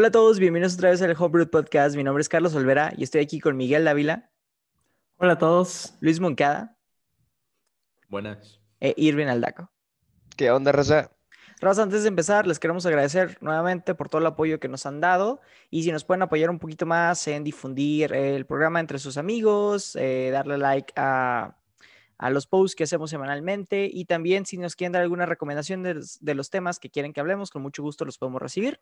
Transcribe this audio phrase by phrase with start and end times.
[0.00, 1.94] Hola a todos, bienvenidos otra vez al Homebrew Podcast.
[1.94, 4.30] Mi nombre es Carlos Olvera y estoy aquí con Miguel Dávila.
[5.18, 5.92] Hola a todos.
[6.00, 6.78] Luis Moncada.
[8.08, 8.62] Buenas.
[8.80, 9.70] E Irvin Aldaco.
[10.38, 11.10] ¿Qué onda, Raza?
[11.60, 15.02] Raza, antes de empezar, les queremos agradecer nuevamente por todo el apoyo que nos han
[15.02, 19.18] dado y si nos pueden apoyar un poquito más en difundir el programa entre sus
[19.18, 21.58] amigos, eh, darle like a,
[22.16, 26.02] a, los posts que hacemos semanalmente y también si nos quieren dar alguna recomendación de,
[26.20, 28.80] de los temas que quieren que hablemos, con mucho gusto los podemos recibir.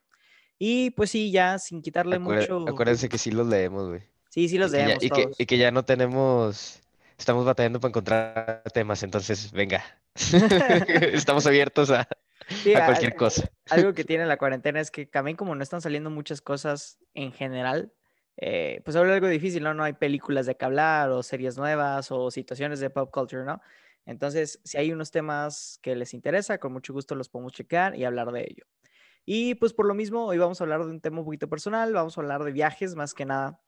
[0.58, 2.68] Y pues sí, ya sin quitarle Acuérdate, mucho.
[2.72, 4.02] Acuérdense que sí los leemos, güey.
[4.28, 5.04] Sí, sí los y que ya- leemos.
[5.04, 5.40] y, que, todos.
[5.40, 6.80] y que ya no tenemos.
[7.18, 9.84] Estamos batallando para encontrar temas, entonces venga.
[11.12, 12.08] Estamos abiertos a,
[12.62, 13.48] Sí, a a- cualquier cosa.
[13.70, 17.32] Algo que tiene la cuarentena es que también como no están saliendo muchas cosas en
[17.32, 17.92] general,
[18.36, 19.74] eh, pues ahora algo difícil, ¿no?
[19.74, 23.60] No hay películas de que hablar o series nuevas o situaciones de pop culture, ¿no?
[24.06, 28.04] Entonces, si hay unos temas que les interesa, con mucho gusto los podemos checar y
[28.04, 28.64] hablar de ello.
[29.30, 31.92] Y pues por lo mismo, hoy vamos a hablar de un tema un poquito personal,
[31.92, 33.60] vamos a hablar de viajes más que nada,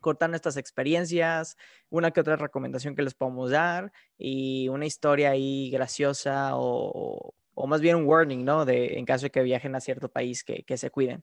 [0.00, 1.56] cortar nuestras experiencias,
[1.90, 7.66] una que otra recomendación que les podemos dar y una historia ahí graciosa o, o
[7.68, 8.64] más bien un warning, ¿no?
[8.64, 11.22] De en caso de que viajen a cierto país, que, que se cuiden.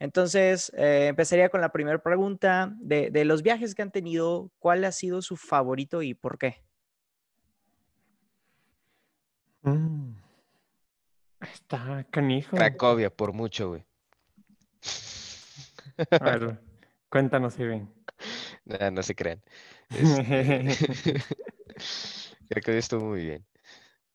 [0.00, 4.84] Entonces, eh, empezaría con la primera pregunta de, de los viajes que han tenido, ¿cuál
[4.84, 6.64] ha sido su favorito y por qué?
[9.64, 10.19] Mm.
[11.40, 12.56] Está canijo.
[12.56, 13.84] Cracovia, por mucho, güey.
[16.20, 16.60] A ver,
[17.08, 17.86] cuéntanos, Irving.
[18.66, 19.42] Nah, no se crean.
[19.88, 20.66] Este,
[22.50, 23.46] Cracovia estuvo muy bien.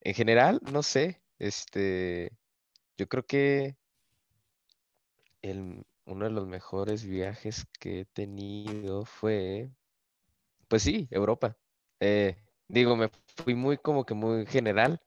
[0.01, 1.21] En general, no sé.
[1.39, 2.31] Este.
[2.97, 3.75] Yo creo que
[5.41, 9.71] el, uno de los mejores viajes que he tenido fue.
[10.67, 11.57] Pues sí, Europa.
[12.00, 13.09] Eh, digo, me
[13.44, 15.01] fui muy como que muy general.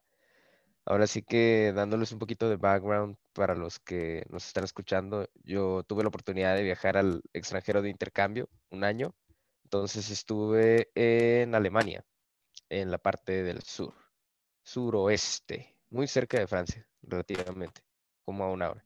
[0.89, 5.83] Ahora sí que dándoles un poquito de background para los que nos están escuchando, yo
[5.83, 9.15] tuve la oportunidad de viajar al extranjero de intercambio un año.
[9.65, 12.07] Entonces estuve en Alemania,
[12.71, 13.93] en la parte del sur,
[14.63, 17.83] suroeste, muy cerca de Francia, relativamente,
[18.25, 18.85] como a una hora.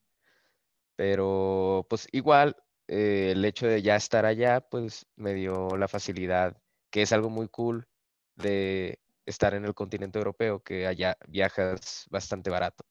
[0.96, 2.56] Pero pues igual,
[2.88, 6.56] eh, el hecho de ya estar allá, pues me dio la facilidad,
[6.90, 7.86] que es algo muy cool
[8.34, 12.84] de estar en el continente europeo, que allá viajas bastante barato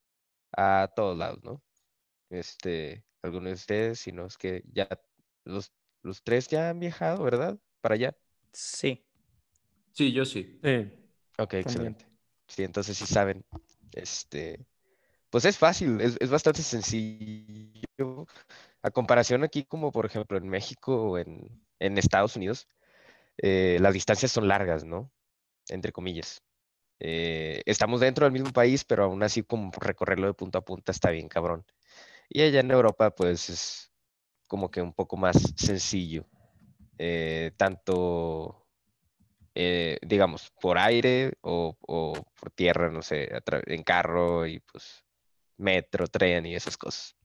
[0.55, 1.61] a todos lados, ¿no?
[2.29, 4.87] Este, algunos de ustedes, si no es que ya
[5.43, 5.71] los,
[6.01, 7.57] los tres ya han viajado, ¿verdad?
[7.81, 8.15] Para allá.
[8.53, 9.05] Sí.
[9.91, 10.59] Sí, yo sí.
[10.63, 10.91] Sí.
[11.37, 12.05] Ok, excelente.
[12.47, 13.45] Sí, entonces sí saben,
[13.93, 14.65] este,
[15.29, 18.27] pues es fácil, es, es bastante sencillo.
[18.83, 22.67] A comparación aquí como por ejemplo en México o en, en Estados Unidos,
[23.37, 25.11] eh, las distancias son largas, ¿no?
[25.69, 26.41] Entre comillas.
[26.99, 30.91] Eh, estamos dentro del mismo país, pero aún así como recorrerlo de punta a punta
[30.91, 31.66] está bien cabrón.
[32.29, 33.91] Y allá en Europa pues es
[34.47, 36.25] como que un poco más sencillo.
[36.97, 38.61] Eh, tanto
[39.53, 43.29] eh, digamos, por aire o, o por tierra, no sé,
[43.66, 45.03] en carro y pues
[45.57, 47.16] metro, tren y esas cosas.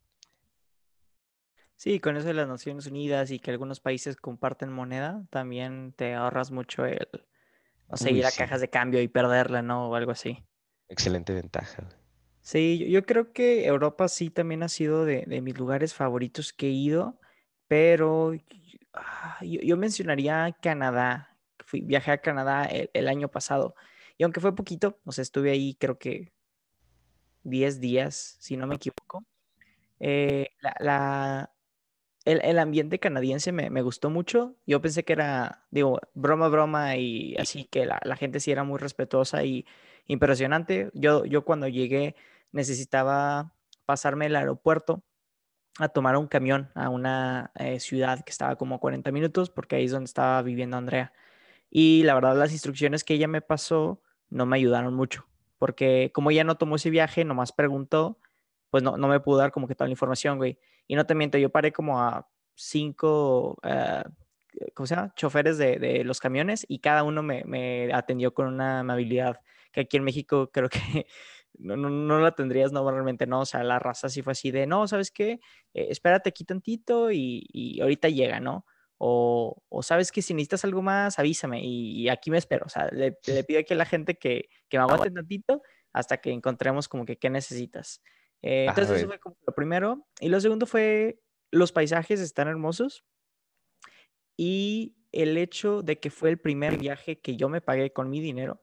[1.77, 6.15] Sí, con eso de las Naciones Unidas y que algunos países comparten moneda, también te
[6.15, 7.07] ahorras mucho el,
[7.91, 8.39] no sé, Uy, ir a sí.
[8.39, 9.89] cajas de cambio y perderla, ¿no?
[9.91, 10.45] O algo así.
[10.89, 11.89] Excelente ventaja.
[12.41, 16.53] Sí, yo, yo creo que Europa sí también ha sido de, de mis lugares favoritos
[16.53, 17.21] que he ido,
[17.67, 18.33] pero
[18.93, 21.37] ah, yo, yo mencionaría Canadá.
[21.67, 23.75] Fui, viajé a Canadá el, el año pasado
[24.17, 26.33] y aunque fue poquito, o sea, estuve ahí creo que
[27.43, 29.25] 10 días, si no me equivoco.
[30.01, 31.56] eh, la, la-
[32.27, 34.57] el, el ambiente canadiense me, me gustó mucho.
[34.67, 38.65] Yo pensé que era, digo, broma, broma y así que la, la gente sí era
[38.65, 39.67] muy respetuosa y
[40.07, 40.91] impresionante.
[40.95, 42.17] Yo, yo cuando llegué
[42.53, 43.55] necesitaba
[43.87, 45.03] pasarme el aeropuerto
[45.79, 49.77] a tomar un camión a una eh, ciudad que estaba como a 40 minutos porque
[49.77, 51.13] ahí es donde estaba viviendo Andrea.
[51.71, 55.27] Y la verdad las instrucciones que ella me pasó no me ayudaron mucho
[55.59, 58.19] porque como ella no tomó ese viaje, nomás preguntó,
[58.71, 60.59] pues no, no me pudo dar como que toda la información, güey.
[60.87, 64.03] Y no te miento, yo paré como a cinco, eh,
[64.75, 65.13] ¿cómo se llama?
[65.17, 69.41] Choferes de, de los camiones y cada uno me, me atendió con una amabilidad
[69.73, 70.79] que aquí en México creo que
[71.59, 73.41] no, no, no la tendrías normalmente, ¿no?
[73.41, 75.33] O sea, la raza sí fue así de, no, ¿sabes qué?
[75.75, 78.65] Eh, espérate aquí tantito y, y ahorita llega, ¿no?
[78.99, 82.65] O, o sabes que si necesitas algo más, avísame y, y aquí me espero.
[82.67, 85.63] O sea, le, le pido aquí a la gente que, que me aguante tantito
[85.93, 88.03] hasta que encontremos como que qué necesitas.
[88.43, 90.07] Eh, entonces eso fue como lo primero.
[90.21, 93.05] Y lo segundo fue, los paisajes están hermosos
[94.37, 98.21] y el hecho de que fue el primer viaje que yo me pagué con mi
[98.21, 98.61] dinero.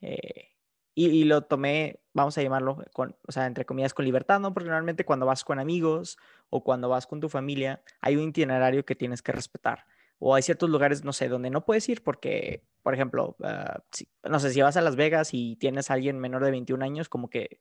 [0.00, 0.50] eh,
[0.98, 4.54] y, y lo tomé, vamos a llamarlo, con, o sea, entre comillas, con libertad, ¿no?
[4.54, 6.16] Porque normalmente cuando vas con amigos
[6.48, 9.84] o cuando vas con tu familia, hay un itinerario que tienes que respetar.
[10.18, 14.08] O hay ciertos lugares, no sé, donde no puedes ir porque, por ejemplo, ah, si-
[14.24, 17.10] no sé, si vas a Las Vegas y tienes a alguien menor de 21 años,
[17.10, 17.60] como que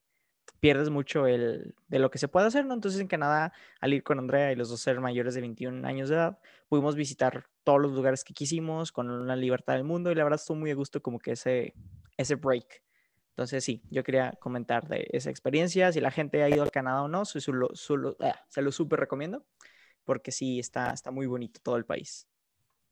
[0.59, 2.73] pierdes mucho el, de lo que se puede hacer, ¿no?
[2.73, 6.09] Entonces en Canadá, al ir con Andrea y los dos ser mayores de 21 años
[6.09, 6.39] de edad,
[6.69, 10.39] pudimos visitar todos los lugares que quisimos con la libertad del mundo y la verdad
[10.39, 11.75] estuvo muy a gusto como que ese,
[12.17, 12.83] ese break.
[13.31, 17.03] Entonces sí, yo quería comentar de esa experiencia, si la gente ha ido a Canadá
[17.03, 17.53] o no, su- su-
[17.97, 19.45] lo- ah, se lo súper recomiendo
[20.05, 22.27] porque sí, está, está muy bonito todo el país.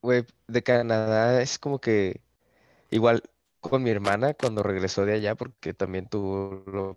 [0.02, 2.22] Güey, de Canadá es como que
[2.92, 3.24] igual
[3.62, 6.96] con mi hermana cuando regresó de allá, porque también tuvo la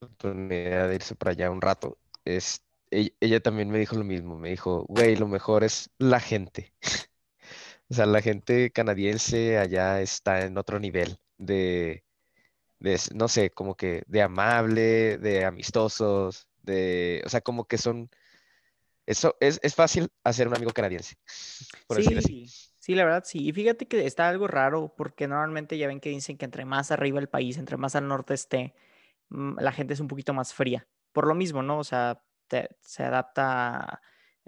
[0.00, 4.36] oportunidad de irse para allá un rato, es, ella, ella también me dijo lo mismo,
[4.38, 6.72] me dijo, güey, lo mejor es la gente.
[7.88, 12.02] O sea, la gente canadiense allá está en otro nivel de,
[12.80, 18.10] de, no sé, como que de amable, de amistosos, de, o sea, como que son,
[19.06, 21.16] eso es, es fácil hacer un amigo canadiense,
[21.86, 22.20] por así.
[22.22, 22.46] Sí,
[22.80, 23.46] sí, la verdad sí.
[23.46, 26.90] Y fíjate que está algo raro porque normalmente ya ven que dicen que entre más
[26.90, 28.74] arriba el país, entre más al norte esté,
[29.30, 30.86] la gente es un poquito más fría.
[31.12, 31.78] Por lo mismo, ¿no?
[31.78, 34.00] O sea, te- se adapta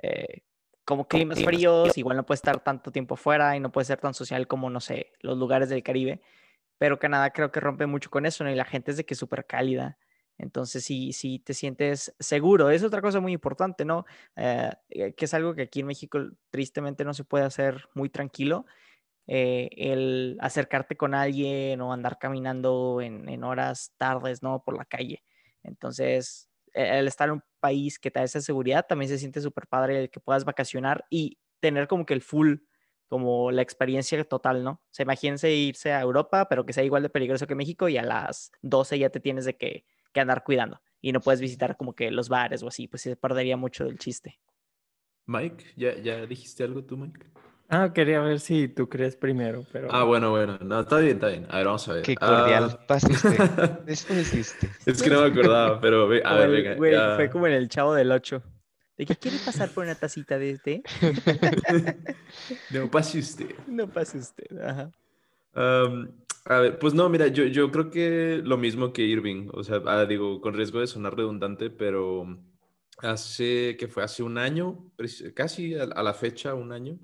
[0.02, 0.42] eh,
[0.84, 4.14] como climas fríos, igual no puede estar tanto tiempo fuera y no puede ser tan
[4.14, 6.20] social como, no sé, los lugares del Caribe.
[6.78, 8.50] Pero Canadá creo que rompe mucho con eso, ¿no?
[8.50, 9.98] Y la gente es de que es súper cálida.
[10.38, 12.70] Entonces, sí, sí te sientes seguro.
[12.70, 14.06] Es otra cosa muy importante, ¿no?
[14.36, 16.20] eh, eh, que es algo que aquí en México
[16.50, 18.64] tristemente no se puede hacer muy tranquilo,
[19.30, 24.62] eh, el acercarte con alguien o andar caminando en, horas tardes, ¿no?
[24.64, 25.22] Por la calle.
[25.62, 29.42] Entonces, e- el estar en un país que te da esa seguridad también se siente
[29.42, 32.56] súper padre el que puedas vacacionar y tener como que el full,
[33.06, 34.70] como la experiencia total, ¿no?
[34.70, 37.98] O sea, imagínense irse a Europa, pero que sea igual de peligroso que México y
[37.98, 39.84] a las 12 ya te tienes de que,
[40.14, 43.14] que andar cuidando y no puedes visitar como que los bares o así, pues se
[43.14, 44.40] perdería mucho del chiste.
[45.26, 47.26] Mike, ¿ya, ya dijiste algo tú, Mike?
[47.70, 49.88] Ah, quería ver si tú crees primero, pero...
[49.90, 50.58] Ah, bueno, bueno.
[50.64, 51.46] No, está bien, está bien.
[51.50, 52.02] A ver, vamos a ver.
[52.02, 53.36] Qué cordial Ah, pasaste.
[53.86, 54.70] Después diste.
[54.86, 56.74] es que no me acordaba, pero ve- a Como ver, el- venga.
[56.76, 57.16] güey, ya.
[57.16, 58.42] Fue como en el chavo del 8.
[58.96, 60.82] ¿De qué quiere pasar por una tacita de este?
[62.70, 63.50] No pase usted.
[63.66, 64.46] No pase usted.
[64.60, 64.90] Ajá.
[65.54, 66.10] Am,
[66.46, 69.82] a ver, pues no, mira, yo, yo creo que lo mismo que Irving, o sea,
[69.86, 72.26] ah, digo, con riesgo de sonar redundante, pero
[72.98, 74.90] hace, que fue hace un año,
[75.34, 76.98] casi a, a la fecha, un año,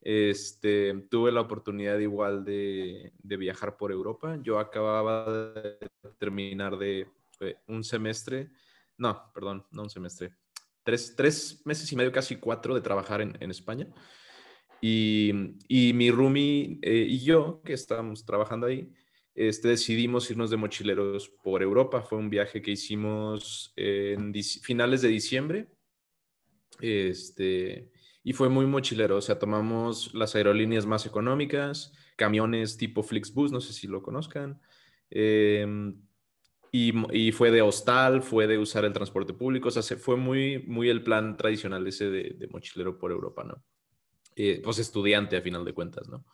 [0.00, 4.38] este, tuve la oportunidad igual de, de viajar por Europa.
[4.42, 5.78] Yo acababa de
[6.18, 7.06] terminar de
[7.40, 8.50] eh, un semestre,
[8.96, 10.34] no, perdón, no un semestre,
[10.82, 13.88] tres, tres meses y medio, casi cuatro de trabajar en, en España.
[14.82, 15.30] Y,
[15.68, 18.90] y mi roomie eh, y yo, que estábamos trabajando ahí,
[19.34, 22.02] este, decidimos irnos de mochileros por Europa.
[22.02, 25.68] Fue un viaje que hicimos en finales de diciembre.
[26.80, 27.90] Este,
[28.22, 29.16] y fue muy mochilero.
[29.16, 34.60] O sea, tomamos las aerolíneas más económicas, camiones tipo Flixbus, no sé si lo conozcan.
[35.10, 36.00] em,
[36.72, 36.92] y,
[37.28, 39.68] y fue de hostal, fue de usar el transporte público.
[39.68, 43.44] O sea, se- fue muy, muy el plan tradicional ese de, de mochilero por Europa,
[43.44, 43.62] ¿no?
[44.36, 46.24] eh, pues estudiante a final de cuentas, ¿no?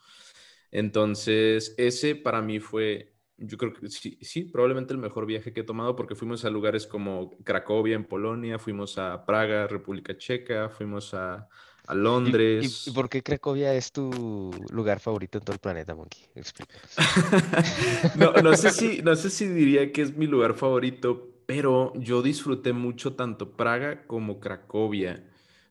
[0.70, 5.60] Entonces, ese para mí fue, yo creo que sí, sí, probablemente el mejor viaje que
[5.60, 10.68] he tomado porque fuimos a lugares como Cracovia en Polonia, fuimos a Praga, República Checa,
[10.68, 11.48] fuimos a,
[11.86, 12.86] a ¿Y, y- Londres.
[12.86, 16.20] y por qué Cracovia es tu lugar favorito en todo el planeta, Monkey?
[16.34, 16.90] Explícanos.
[18.14, 22.22] No, no sé si, no sé si diría que es mi lugar favorito, pero yo
[22.22, 25.24] disfruté mucho tanto Praga como Cracovia.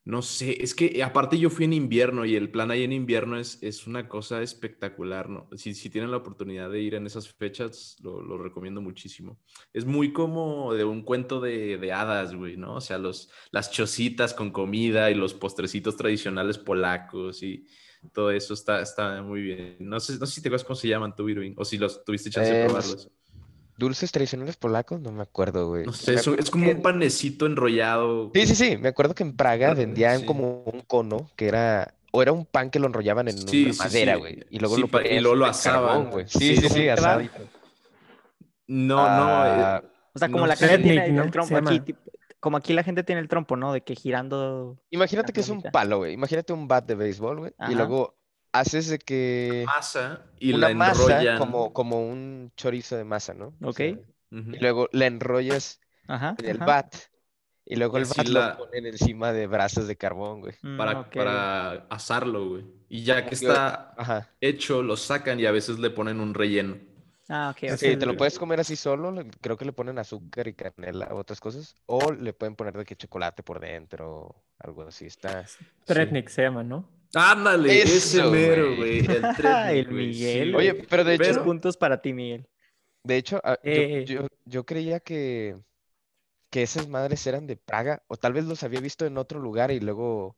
[0.05, 3.39] No sé, es que aparte yo fui en invierno y el plan ahí en invierno
[3.39, 5.49] es, es una cosa espectacular, ¿no?
[5.57, 9.39] Si, si tienen la oportunidad de ir en esas fechas, lo, lo recomiendo muchísimo.
[9.73, 12.75] Es muy como de un cuento de, de hadas, güey, ¿no?
[12.75, 17.65] O sea, los, las chocitas con comida y los postrecitos tradicionales polacos y
[18.13, 19.77] todo eso está, está muy bien.
[19.79, 22.03] No sé, no sé si te acuerdas cómo se llaman tú, Irving, o si los
[22.05, 23.09] tuviste chance de Eh, los- probarlos.
[23.77, 25.01] ¿Dulces tradicionales polacos?
[25.01, 25.85] No me acuerdo, güey.
[25.85, 28.31] No sé, es, como que- un panecito enrollado.
[28.33, 28.77] Sí, sí, sí.
[28.77, 30.25] Me acuerdo que en Praga Ah, vendían sí.
[30.25, 31.93] como un cono que era...
[32.11, 34.19] O era un pan que lo enrollaban en Sí, una sí, madera, sí.
[34.19, 34.45] güey.
[34.49, 35.87] Y luego Sí, lo pa- y luego lo asaban.
[35.89, 36.25] carbón, güey.
[36.29, 37.33] Sí, Sí, sí, asadito.
[38.67, 39.87] No, Ah, no.
[39.87, 40.67] eh, O sea, como No la sé.
[40.69, 41.23] gente tiene el, ¿no?
[41.23, 41.99] el trompo aquí, tipo-
[42.39, 43.73] como aquí la gente tiene el trompo, ¿no?
[43.73, 44.77] De que girando.
[44.91, 46.13] Imagínate que es un palo, güey.
[46.13, 47.51] Imagínate un bat de béisbol, güey.
[47.69, 48.15] Y luego
[48.59, 49.65] haces de que...
[49.65, 51.33] masa y una la masa enrollan.
[51.33, 53.57] como, como un chorizo de masa, ¿no?
[53.61, 53.79] O Ok.
[54.51, 56.37] y luego la enrollas Ajá.
[56.37, 56.65] en el ajá.
[56.65, 56.95] bat.
[57.65, 60.55] Y luego Y el bat la- lo ponen encima de brasas de carbón, güey.
[60.61, 62.65] Mm, para, para asarlo, güey.
[62.89, 64.29] Y ya que está Ajá.
[64.41, 66.77] hecho, lo sacan y a veces le ponen un relleno.
[67.29, 67.83] Ah, ok, ok.
[67.83, 71.17] Sí, te lo puedes comer así solo, creo que le ponen azúcar y canela o
[71.17, 75.51] otras cosas, o le pueden poner de que chocolate por dentro, algo así, está...
[75.85, 76.85] Tretnik se llama, ¿no?
[77.15, 78.99] Ándale, ese Eso, mero, güey.
[79.09, 80.55] El, El sí, Miguel.
[80.55, 82.47] Oye, pero de Tres hecho, puntos para ti, Miguel.
[83.03, 84.03] de hecho, ah, yo, Eh.
[84.03, 85.57] yo, yo creía que,
[86.51, 89.71] que esas madres eran de Praga, o tal vez los había visto en otro lugar
[89.71, 90.37] y luego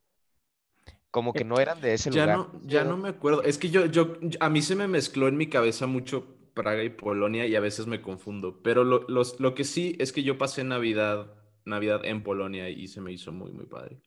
[1.10, 2.36] como que no eran de ese Ya lugar.
[2.36, 3.42] no, ya no me acuerdo.
[3.42, 6.90] Es que yo, yo, a mí se me mezcló en mi cabeza mucho Praga y
[6.90, 8.62] Polonia y a veces me confundo.
[8.62, 12.88] Pero lo, los- lo que sí es que yo pasé Navidad, Navidad en Polonia y
[12.88, 14.00] se me hizo muy, muy padre.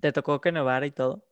[0.00, 1.24] ¿Te tocó que nevara y todo?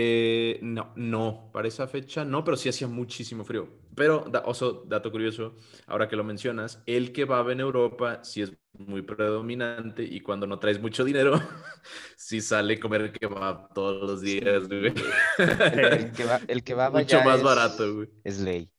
[0.00, 3.68] Eh, no, no, para esa fecha no, pero sí hacía muchísimo frío.
[3.96, 5.56] Pero, da- oso, dato curioso,
[5.88, 10.60] ahora que lo mencionas, el kebab en Europa sí es muy predominante y cuando no
[10.60, 11.32] traes mucho dinero,
[12.16, 14.94] sí sale comer kebab todos los días, güey.
[15.38, 18.08] El que va, el va Mucho allá más es- barato, güey.
[18.24, 18.70] Es ley.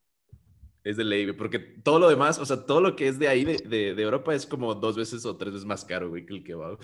[0.83, 3.27] Es de ley, güey, porque todo lo demás, o sea, todo lo que es de
[3.27, 6.25] ahí, de, de, de Europa, es como dos veces o tres veces más caro, güey,
[6.25, 6.79] que el kebab.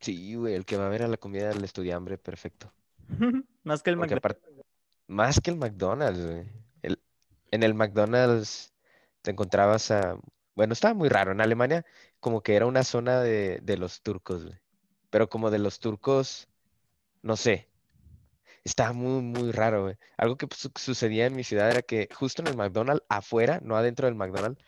[0.00, 2.72] Sí, güey, el que va a ver a la comida del estudiambre, perfecto.
[3.64, 4.18] Más que el Porque McDonald's.
[4.18, 4.50] aparte,
[5.08, 6.46] más que el McDonald's, güey.
[6.82, 7.00] El-
[7.50, 8.74] en el McDonald's
[9.22, 10.18] te encontrabas a...
[10.54, 11.32] Bueno, estaba muy raro.
[11.32, 11.84] En Alemania
[12.20, 14.56] como que era una zona de, de los turcos, güey.
[15.10, 16.48] Pero como de los turcos,
[17.22, 17.70] no sé.
[18.64, 19.96] Estaba muy, muy raro, güey.
[20.16, 23.76] Algo que su- sucedía en mi ciudad era que justo en el McDonald's, afuera, no
[23.76, 24.62] adentro del McDonald's,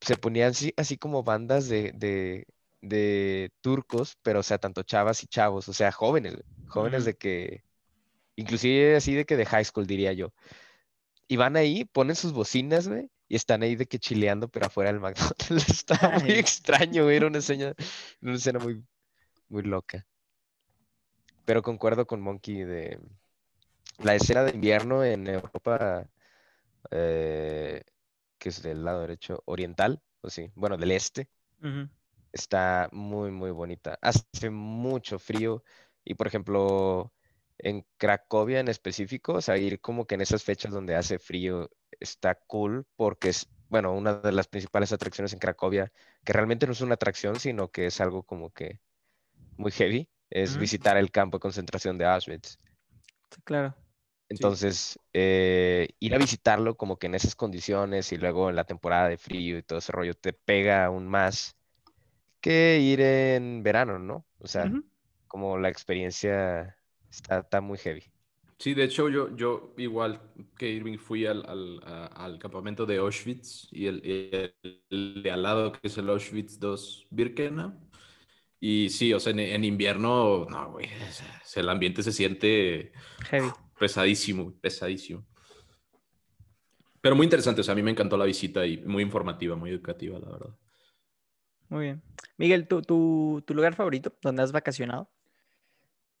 [0.00, 2.46] se ponían así, así como bandas de, de,
[2.80, 7.64] de turcos, pero o sea, tanto chavas y chavos, o sea, jóvenes, jóvenes de que,
[8.36, 10.32] inclusive así de que de high school, diría yo.
[11.28, 14.92] Y van ahí, ponen sus bocinas, güey, y están ahí de que chileando, pero afuera
[14.92, 15.68] del McDonald's.
[15.68, 17.74] Estaba muy extraño, güey, era una escena,
[18.20, 18.84] una escena muy,
[19.48, 20.06] muy loca.
[21.44, 22.98] Pero concuerdo con Monkey de
[23.98, 26.08] la escena de invierno en Europa,
[26.90, 27.82] eh,
[28.38, 31.28] que es del lado derecho, oriental, o sí, bueno, del este.
[32.32, 33.98] Está muy, muy bonita.
[34.02, 35.62] Hace mucho frío
[36.04, 37.12] y, por ejemplo,
[37.58, 41.70] en Cracovia en específico, o sea, ir como que en esas fechas donde hace frío
[41.98, 45.92] está cool porque es, bueno, una de las principales atracciones en Cracovia,
[46.24, 48.80] que realmente no es una atracción, sino que es algo como que
[49.56, 52.56] muy heavy, es visitar el campo de concentración de Auschwitz.
[53.44, 53.76] Claro.
[54.28, 59.08] Entonces, eh, ir a visitarlo como que en esas condiciones y luego en la temporada
[59.08, 61.56] de frío y todo ese rollo te pega aún más
[62.40, 64.26] que ir en verano, ¿no?
[64.38, 64.76] O sea,
[65.26, 66.76] como la experiencia
[67.10, 68.04] está, está muy heavy.
[68.58, 70.20] Sí, de hecho, yo, yo igual
[70.58, 74.52] que Irving fui al, al, a- al campamento de Auschwitz y el,
[74.90, 77.72] el de al lado, que es el Auschwitz II Birkenau.
[78.60, 80.88] Y sí, o sea, en, en invierno, no, güey,
[81.56, 82.92] el ambiente se siente
[83.30, 83.50] Heavy.
[83.78, 85.26] pesadísimo, pesadísimo.
[87.00, 89.70] Pero muy interesante, o sea, a mí me encantó la visita y muy informativa, muy
[89.70, 90.54] educativa, la verdad.
[91.70, 92.02] Muy bien.
[92.36, 95.08] Miguel, ¿tu, tu, tu lugar favorito donde has vacacionado?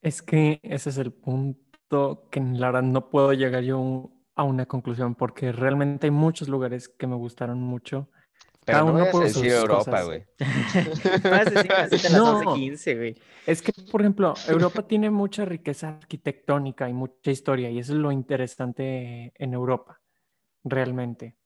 [0.00, 4.64] Es que ese es el punto que la verdad no puedo llegar yo a una
[4.66, 8.08] conclusión porque realmente hay muchos lugares que me gustaron mucho.
[8.64, 10.24] Pero Cada no uno por decir sus Europa, güey.
[12.12, 12.42] No.
[12.42, 13.16] 12:15, güey.
[13.46, 17.98] Es que, por ejemplo, Europa tiene mucha riqueza arquitectónica y mucha historia, y eso es
[17.98, 20.00] lo interesante en Europa,
[20.62, 21.36] realmente.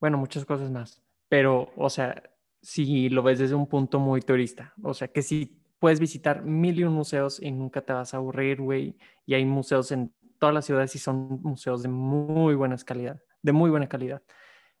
[0.00, 2.20] Bueno, muchas cosas más, pero, o sea,
[2.60, 6.78] si lo ves desde un punto muy turista, o sea, que si puedes visitar mil
[6.78, 8.96] y un museos y nunca te vas a aburrir, güey,
[9.26, 13.52] y hay museos en todas las ciudades y son museos de muy buenas calidad, de
[13.52, 14.22] muy buena calidad.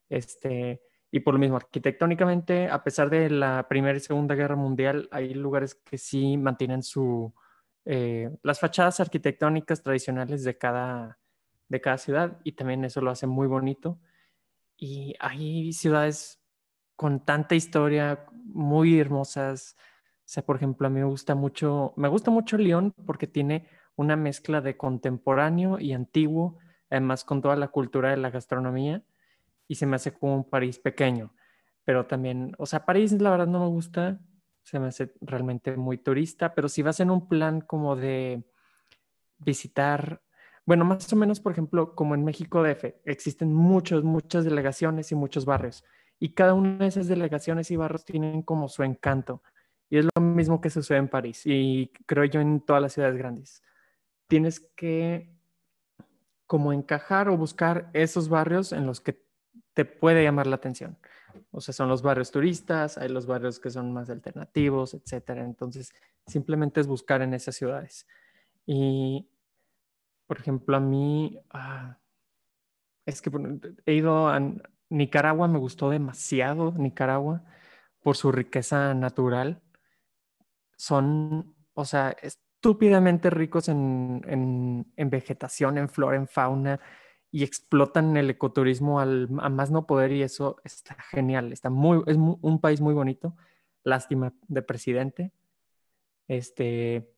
[0.08, 0.80] Este,
[1.10, 5.34] y por lo mismo, arquitectónicamente, a pesar de la Primera y Segunda Guerra Mundial, hay
[5.34, 7.32] lugares que sí mantienen su,
[7.84, 11.18] eh, las fachadas arquitectónicas tradicionales de cada,
[11.68, 13.98] de cada ciudad y también eso lo hace muy bonito.
[14.76, 16.37] Y hay ciudades
[16.98, 19.76] con tanta historia, muy hermosas.
[19.78, 23.68] O sea, por ejemplo, a mí me gusta mucho, me gusta mucho León porque tiene
[23.94, 26.58] una mezcla de contemporáneo y antiguo,
[26.90, 29.04] además con toda la cultura de la gastronomía
[29.68, 31.32] y se me hace como un París pequeño.
[31.84, 34.18] Pero también, o sea, París la verdad no me gusta,
[34.64, 38.42] se me hace realmente muy turista, pero si vas en un plan como de
[39.38, 40.20] visitar,
[40.66, 45.14] bueno, más o menos, por ejemplo, como en México DF, existen muchos, muchas delegaciones y
[45.14, 45.84] muchos barrios,
[46.20, 49.42] y cada una de esas delegaciones y barrios tienen como su encanto.
[49.90, 53.16] Y es lo mismo que sucede en París y creo yo en todas las ciudades
[53.16, 53.62] grandes.
[54.26, 55.30] Tienes que
[56.46, 59.22] como encajar o buscar esos barrios en los que
[59.74, 60.98] te puede llamar la atención.
[61.50, 65.44] O sea, son los barrios turistas, hay los barrios que son más alternativos, etcétera.
[65.44, 65.92] Entonces,
[66.26, 68.06] simplemente es buscar en esas ciudades.
[68.66, 69.28] Y,
[70.26, 71.98] por ejemplo, a mí, ah,
[73.06, 73.30] es que
[73.86, 74.40] he ido a,
[74.90, 77.42] Nicaragua me gustó demasiado, Nicaragua,
[78.02, 79.62] por su riqueza natural.
[80.76, 84.22] Son, o sea, estúpidamente ricos en,
[84.96, 86.80] en, vegetación, en flora, en fauna,
[87.30, 91.52] y explotan el ecoturismo al, a más no poder, y eso está genial.
[91.52, 93.36] Está muy, es un país muy bonito.
[93.84, 95.32] Lástima de presidente.
[96.28, 97.10] Este,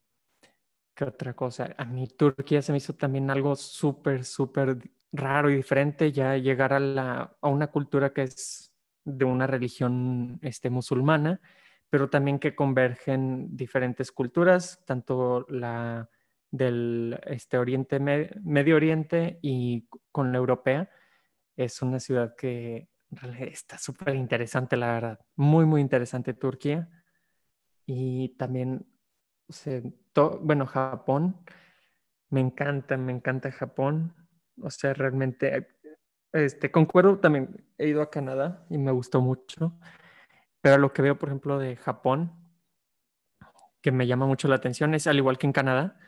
[0.94, 1.74] ¿qué otra cosa?
[1.78, 4.78] A mí Turquía se me hizo también algo súper, súper
[5.12, 8.72] raro y diferente, ya llegar a, la, a una cultura que es
[9.04, 11.40] de una religión este, musulmana,
[11.88, 16.08] pero también que convergen diferentes culturas, tanto la
[16.50, 20.90] del este, Oriente, Medio Oriente y con la europea.
[21.56, 22.88] Es una ciudad que
[23.38, 25.20] está súper interesante, la verdad.
[25.36, 26.88] Muy, muy interesante Turquía.
[27.86, 28.86] Y también,
[30.40, 31.36] bueno, Japón.
[32.30, 34.14] Me encanta, me encanta Japón.
[34.62, 35.68] O sea, realmente,
[36.32, 39.78] este, concuerdo también, he ido a Canadá y me gustó mucho,
[40.60, 42.32] pero lo que veo, por ejemplo, de Japón,
[43.80, 45.98] que me llama mucho la atención, es al igual que en Canadá,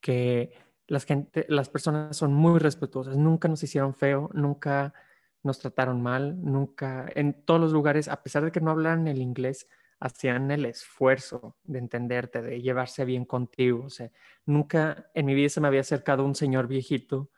[0.00, 0.52] que
[0.86, 4.94] las, gente, las personas son muy respetuosas, nunca nos hicieron feo, nunca
[5.42, 9.20] nos trataron mal, nunca, en todos los lugares, a pesar de que no hablan el
[9.20, 9.68] inglés,
[10.00, 13.84] hacían el esfuerzo de entenderte, de llevarse bien contigo.
[13.84, 14.10] O sea,
[14.46, 17.30] nunca en mi vida se me había acercado un señor viejito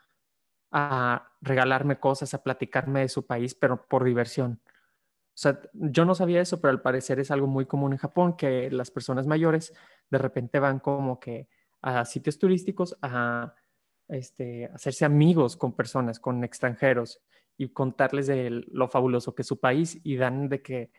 [0.73, 4.61] a regalarme cosas, a platicarme de su país, pero por diversión.
[5.35, 8.37] O sea, yo no sabía eso, pero al parecer es algo muy común en Japón,
[8.37, 9.75] que las personas mayores
[10.11, 11.49] de repente van como que
[11.81, 13.55] a sitios turísticos a
[14.09, 17.21] este, hacerse amigos con personas, con extranjeros
[17.57, 20.91] y contarles de lo fabuloso que es su país y dan de que,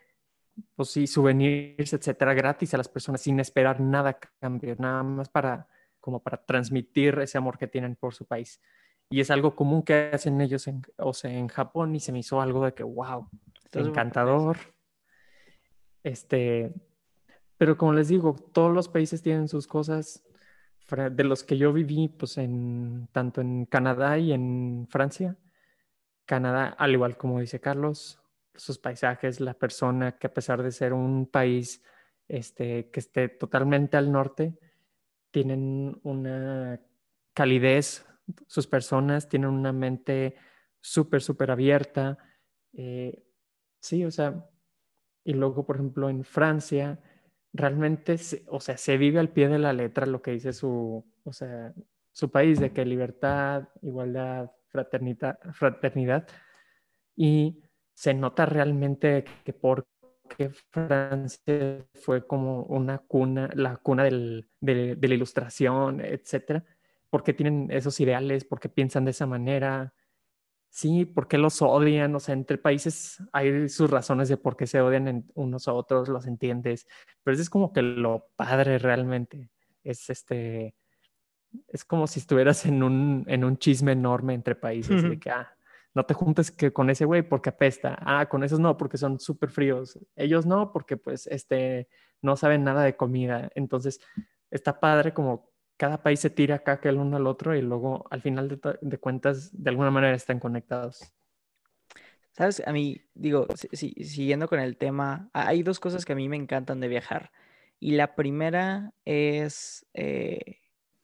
[0.74, 5.28] pues sí, souvenirs, etcétera, gratis a las personas sin esperar nada a cambio, nada más
[5.28, 5.68] para,
[6.00, 8.60] como para transmitir ese amor que tienen por su país
[9.14, 12.18] y es algo común que hacen ellos en, o sea, en Japón y se me
[12.18, 13.28] hizo algo de que, wow,
[13.70, 14.56] encantador.
[16.02, 16.74] Este,
[17.56, 20.24] pero como les digo, todos los países tienen sus cosas.
[21.12, 25.36] De los que yo viví, pues en tanto en Canadá y en Francia.
[26.26, 28.20] Canadá, al igual como dice Carlos,
[28.56, 31.84] sus paisajes, la persona que a pesar de ser un país
[32.26, 34.58] este, que esté totalmente al norte,
[35.30, 36.80] tienen una
[37.32, 38.04] calidez
[38.46, 40.36] sus personas tienen una mente
[40.80, 42.18] súper, súper abierta.
[42.72, 43.24] Eh,
[43.80, 44.48] sí, o sea,
[45.24, 47.00] y luego, por ejemplo, en Francia,
[47.52, 48.16] realmente,
[48.48, 51.72] o sea, se vive al pie de la letra lo que dice su, o sea,
[52.12, 56.26] su país, de que libertad, igualdad, fraternidad, fraternidad
[57.16, 57.62] y
[57.94, 65.08] se nota realmente que porque Francia fue como una cuna, la cuna del, de, de
[65.08, 66.64] la ilustración, etcétera,
[67.14, 69.94] por qué tienen esos ideales, por qué piensan de esa manera,
[70.68, 74.66] sí, por qué los odian, o sea, entre países hay sus razones de por qué
[74.66, 76.88] se odian en unos a otros, los entiendes,
[77.22, 79.52] pero eso es como que lo padre realmente,
[79.84, 80.74] es este,
[81.68, 85.56] es como si estuvieras en un, en un chisme enorme entre países, de que, ah,
[85.94, 89.20] no te juntes que con ese güey porque apesta, ah, con esos no, porque son
[89.20, 91.86] súper fríos, ellos no, porque pues, este,
[92.22, 94.00] no saben nada de comida, entonces
[94.50, 98.22] está padre como cada país se tira que el uno al otro y luego al
[98.22, 101.12] final de, cuentas de alguna manera están conectados.
[102.32, 106.36] Sabes, a mí, digo, siguiendo con el tema, hay dos cosas que a mí me
[106.36, 107.30] encantan de viajar.
[107.78, 110.58] Y la primera es eh,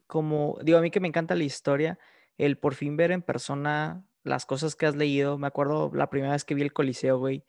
[0.06, 1.98] como, digo, a mí que me encanta la historia,
[2.36, 5.38] el por fin ver en persona las cosas que has leído.
[5.38, 7.44] Me acuerdo la primera vez que vi el Coliseo, güey,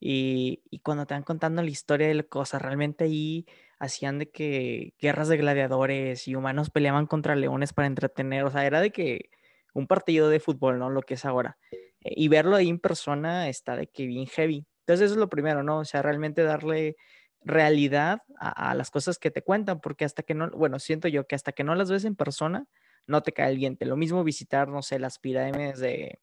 [0.00, 3.46] y, y cuando te van contando la historia de la cosa, realmente ahí
[3.80, 8.66] hacían de que guerras de gladiadores y humanos peleaban contra leones para entretener, o sea,
[8.66, 9.30] era de que
[9.72, 10.90] un partido de fútbol, ¿no?
[10.90, 11.58] Lo que es ahora.
[12.02, 14.66] Eh, y verlo ahí en persona está de que bien heavy.
[14.80, 15.78] Entonces eso es lo primero, ¿no?
[15.78, 16.96] O sea, realmente darle
[17.42, 21.34] realidad a, las cosas que te cuentan, porque hasta que no, bueno, siento yo que
[21.34, 22.66] hasta que no las ves en persona,
[23.06, 23.86] no te cae el diente.
[23.86, 26.20] Lo mismo visitar, no sé, las pirámides de,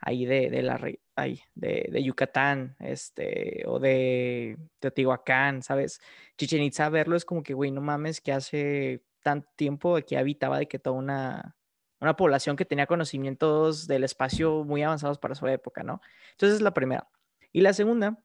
[0.00, 0.78] ahí de, de la
[1.16, 6.00] ahí, de, Yucatán, este, o de Teotihuacán, ¿sabes?
[6.36, 10.58] Chichen Itza, verlo es como que, güey, no mames, que hace tanto tiempo aquí habitaba
[10.58, 11.56] de que toda una,
[12.00, 16.00] una población que tenía conocimientos del espacio muy avanzados para su época, ¿no?
[16.32, 17.08] Entonces es la primera.
[17.52, 18.22] Y la segunda,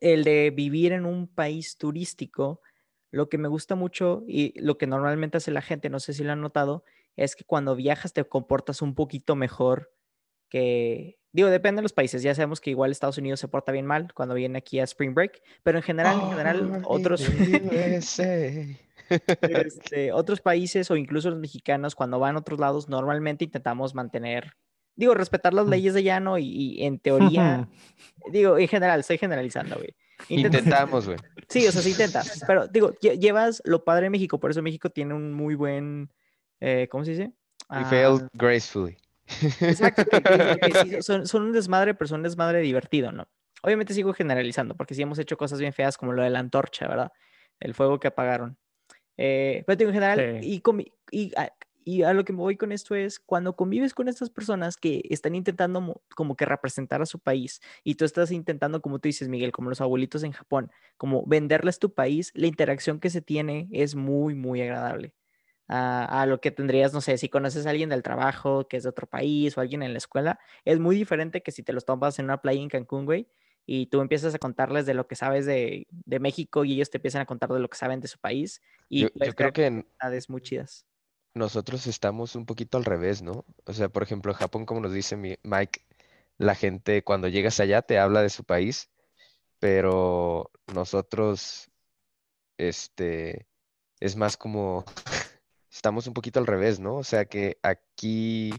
[0.00, 2.62] el de vivir en un país turístico,
[3.10, 6.24] lo que me gusta mucho y lo que normalmente hace la gente, no sé si
[6.24, 6.84] lo han notado,
[7.16, 9.92] es que cuando viajas te comportas un poquito mejor
[10.48, 13.86] que, digo, depende de los países, ya sabemos que igual Estados Unidos se porta bien
[13.86, 17.20] mal cuando viene aquí a Spring Break, pero en general, en general, otros,
[19.42, 24.52] este, otros países o incluso los mexicanos cuando van a otros lados, normalmente intentamos mantener
[24.96, 27.68] digo, respetar las leyes de llano y, y en teoría,
[28.32, 29.94] digo, en general, estoy generalizando, güey.
[30.28, 31.18] Intentas- Intentamos, güey.
[31.48, 34.60] Sí, o sea, sí intentas, pero digo, lle- llevas lo padre de México, por eso
[34.60, 36.12] México tiene un muy buen,
[36.58, 37.24] eh, ¿cómo se dice?
[37.70, 38.96] We Ah, failed gracefully.
[39.60, 43.28] Exacto, que- que- que sí, son, son un desmadre, pero son un desmadre divertido, ¿no?
[43.62, 46.86] Obviamente sigo generalizando, porque sí hemos hecho cosas bien feas como lo de la antorcha,
[46.88, 47.12] ¿verdad?
[47.60, 48.56] El fuego que apagaron.
[49.16, 50.48] Eh, pero en general, Sí.
[50.54, 51.52] y, convi- y, a,
[51.84, 55.02] y a lo que me voy con esto es, cuando convives con estas personas que
[55.10, 59.08] están intentando mo- como que representar a su país, y tú estás intentando, como tú
[59.08, 63.22] dices, Miguel, como los abuelitos en Japón, como venderles tu país, la interacción que se
[63.22, 65.14] tiene es muy, muy agradable
[65.68, 68.82] a, a lo que tendrías, no sé, si conoces a alguien del trabajo que es
[68.84, 71.84] de otro país o alguien en la escuela, es muy diferente que si te los
[71.84, 73.28] tomas en una playa en Cancún, güey,
[73.66, 76.98] y tú empiezas a contarles de lo que sabes de, de México y ellos te
[76.98, 78.62] empiezan a contar de lo que saben de su país.
[78.88, 79.84] Y Yo, puedes yo creo que
[80.28, 80.86] muy chidas.
[81.34, 83.44] nosotros estamos un poquito al revés, ¿no?
[83.66, 85.82] O sea, por ejemplo, en Japón, como nos dice mi- Mike,
[86.38, 88.90] la gente cuando llegas allá te habla de su país,
[89.60, 91.70] pero nosotros,
[92.58, 93.48] este,
[94.00, 94.84] es más como,
[95.70, 96.96] estamos un poquito al revés, ¿no?
[96.96, 98.52] O sea, que aquí,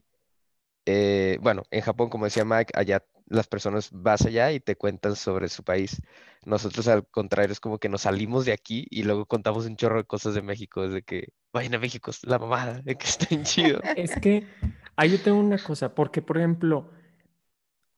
[0.85, 5.15] eh, bueno, en Japón, como decía Mike, allá las personas vas allá y te cuentan
[5.15, 6.01] sobre su país.
[6.45, 9.97] Nosotros, al contrario, es como que nos salimos de aquí y luego contamos un chorro
[9.97, 13.27] de cosas de México, desde que vayan a México, es la mamada, de que está
[13.43, 13.81] chido.
[13.95, 14.47] Es que
[14.95, 16.91] ahí yo tengo una cosa, porque por ejemplo,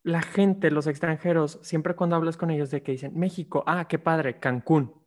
[0.04, 4.00] la gente, los extranjeros, siempre cuando hablas con ellos de que dicen México, ah, qué
[4.00, 5.01] padre, Cancún,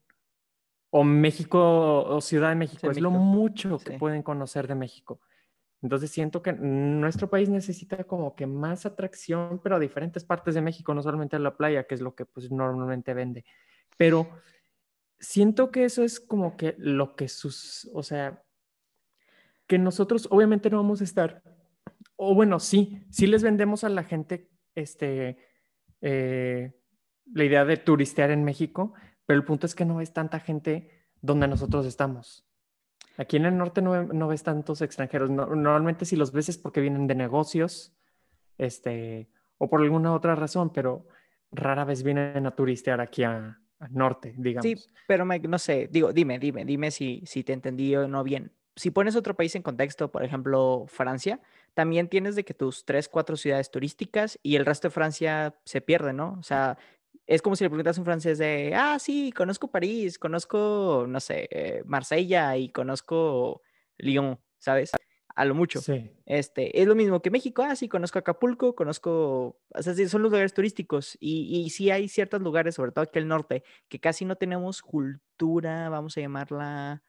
[0.97, 3.99] o México, o Ciudad de México, de es lo México, mucho que sí.
[3.99, 5.21] pueden conocer de México.
[5.83, 10.63] Entonces siento que nuestro país necesita como que más atracción, pero a diferentes partes de
[10.63, 13.45] México, no solamente a la playa, que es lo que pues normalmente vende.
[13.97, 14.29] Pero
[15.19, 18.45] siento que eso es como que lo que sus, o sea,
[19.67, 21.43] que nosotros obviamente no vamos a estar,
[22.15, 25.39] o bueno, sí, sí les vendemos a la gente este,
[26.03, 26.73] eh,
[27.33, 28.95] la idea de turistear en México,
[29.27, 30.91] pero el punto es que no ves tanta gente
[31.23, 32.45] donde nosotros estamos.
[33.17, 35.31] Aquí en el norte no, no ves tantos extranjeros.
[35.31, 37.95] No- normalmente si los ves es porque vienen de negocios,
[38.59, 41.07] este, o por alguna otra razón, pero
[41.53, 44.65] rara vez vienen a turistear aquí a- al norte, digamos.
[44.65, 48.23] Sí, pero Mike, no sé, digo, dime, dime, dime si, si te entendí o no
[48.25, 48.53] bien.
[48.77, 51.41] Si pones otro país en contexto, por ejemplo, Francia,
[51.75, 55.81] también tienes de que tus tres, cuatro ciudades turísticas y el resto de Francia se
[55.81, 56.37] pierde, ¿no?
[56.41, 56.77] O sea,
[57.27, 61.21] es como si le preguntas a un francés de, ah, sí, conozco París, conozco, no
[61.21, 63.63] sé, eh, Marsella y conozco
[63.99, 64.93] Lyon, ¿sabes?
[65.37, 65.81] A lo mucho.
[65.81, 66.11] Sí.
[66.27, 70.23] Este, es lo mismo que México, ah, sí, conozco Acapulco, conozco, o sea, sí, son
[70.23, 74.01] los lugares turísticos y, y sí hay ciertos lugares, sobre todo aquí al norte, que
[74.01, 77.03] casi no tenemos cultura, vamos a llamarla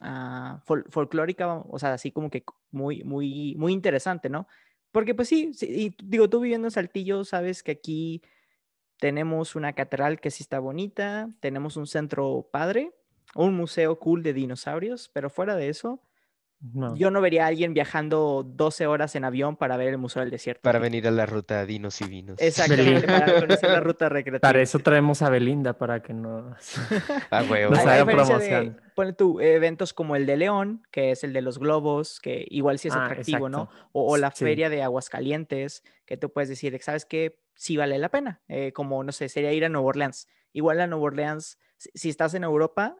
[0.00, 4.46] ah, fol- folclórica, o sea, así como que muy, muy, muy interesante, ¿no?
[4.92, 8.22] Porque pues sí, sí, y digo, tú viviendo en Saltillo, sabes que aquí
[9.00, 12.92] tenemos una catedral que sí está bonita, tenemos un centro padre,
[13.34, 16.02] un museo cool de dinosaurios, pero fuera de eso,
[16.74, 16.94] No.
[16.94, 20.30] yo no vería a alguien viajando 12 horas en avión para ver el Museo del
[20.30, 20.60] Desierto.
[20.60, 22.36] Para venir a la ruta Dinos y Vinos.
[22.38, 24.46] Exactamente, para conocer la ruta recreativa.
[24.46, 26.74] Para eso traemos a Belinda, para que nos...
[27.30, 27.42] Ah.
[27.42, 28.80] Nos haga diferencia de, promoción.
[28.94, 32.78] ponle tú, eventos como el de León, que es el de los globos, que igual
[32.78, 33.62] sí es Ah, atractivo, ¿no?
[33.70, 33.88] exacto.
[33.92, 34.44] O, o la Sí.
[34.44, 37.38] feria de Aguascalientes, que tú puedes decir, ¿sabes qué?
[37.60, 38.42] Sí vale la pena.
[38.48, 40.28] Eh, como, no sé, sería ir a Nueva Orleans.
[40.52, 42.96] Igual a Nueva Orleans, si, si estás en Europa,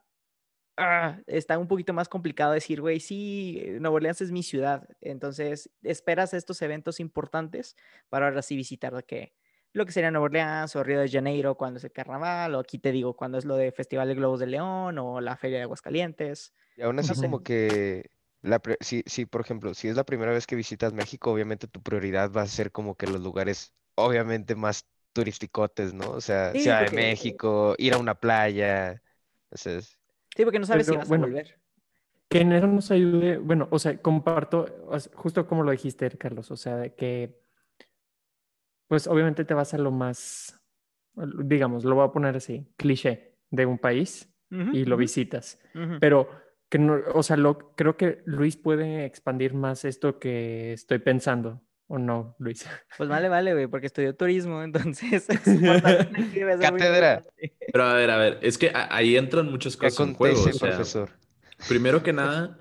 [0.76, 4.88] ah, está un poquito más complicado decir, güey, sí, eh, Nueva Orleans es mi ciudad.
[5.00, 7.76] Entonces, esperas estos eventos importantes
[8.08, 9.34] para ahora sí visitar lo que,
[9.72, 12.78] lo que sería Nueva Orleans o Río de Janeiro cuando es el carnaval, o aquí
[12.78, 15.64] te digo, cuando es lo de Festival de Globos de León o la Feria de
[15.64, 16.54] Aguascalientes.
[16.76, 17.26] Y aún así sé.
[17.26, 18.10] como que,
[18.42, 21.68] la pre- si, si, por ejemplo, si es la primera vez que visitas México, obviamente
[21.68, 26.10] tu prioridad va a ser como que los lugares, obviamente más turisticotes, ¿no?
[26.12, 29.02] O sea, Sí, Ciudad de México, ir a una playa.
[29.50, 29.98] Entonces,
[30.36, 31.60] Sí, porque no sabes si Pero, vas bueno, a volver.
[32.28, 34.66] que en eso nos ayude, bueno, o sea, comparto,
[35.14, 37.40] justo como lo dijiste, Carlos, o sea, de que,
[38.88, 40.60] pues obviamente te vas a lo más,
[41.14, 44.32] digamos, lo voy a poner así, cliché de un país
[44.72, 45.60] y lo visitas,
[45.98, 46.28] pero
[46.68, 51.62] que no, o sea, lo, creo que Luis puede expandir más esto que estoy pensando,
[51.90, 52.64] ¿o no, Luis?
[52.96, 55.26] Pues vale, vale, güey, porque estudió turismo, entonces
[56.60, 57.24] Cátedra.
[57.72, 60.38] Pero a ver, a ver, es que ahí entran muchas ¿qué cosas en juego.
[60.38, 61.10] acontece, o sea, profesor?
[61.68, 62.60] Primero que nada,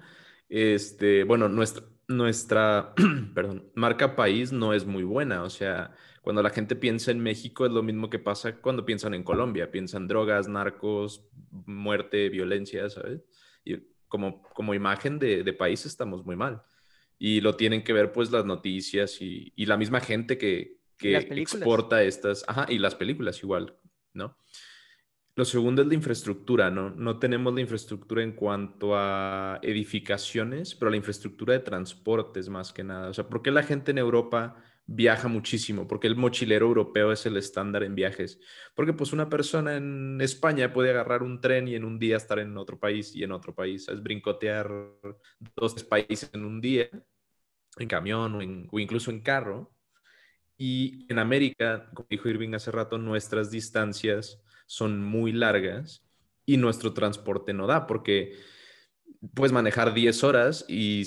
[0.49, 2.95] este, bueno, nuestra, nuestra,
[3.35, 5.43] perdón, marca país no es muy buena.
[5.43, 9.13] O sea, cuando la gente piensa en México es lo mismo que pasa cuando piensan
[9.13, 9.69] en Colombia.
[9.69, 13.21] Piensan drogas, narcos, muerte, violencia, ¿sabes?
[13.63, 16.63] Y como, como imagen de, de país estamos muy mal.
[17.19, 21.17] Y lo tienen que ver pues las noticias y, y la misma gente que, que
[21.17, 23.75] exporta estas, ajá, y las películas igual,
[24.13, 24.37] ¿no?
[25.35, 26.89] Lo segundo es la infraestructura, ¿no?
[26.89, 32.83] No tenemos la infraestructura en cuanto a edificaciones, pero la infraestructura de transportes más que
[32.83, 33.09] nada.
[33.09, 35.87] O sea, ¿por qué la gente en Europa viaja muchísimo?
[35.87, 38.39] Porque el mochilero europeo es el estándar en viajes.
[38.75, 42.39] Porque pues una persona en España puede agarrar un tren y en un día estar
[42.39, 43.87] en otro país y en otro país.
[43.87, 44.71] Es brincotear
[45.55, 46.89] dos países en un día,
[47.77, 48.39] en camión o,
[48.71, 49.71] o incluso en carro.
[50.57, 56.03] Y en América, como dijo Irving hace rato, nuestras distancias son muy largas
[56.45, 58.37] y nuestro transporte no da porque
[59.33, 61.05] puedes manejar 10 horas y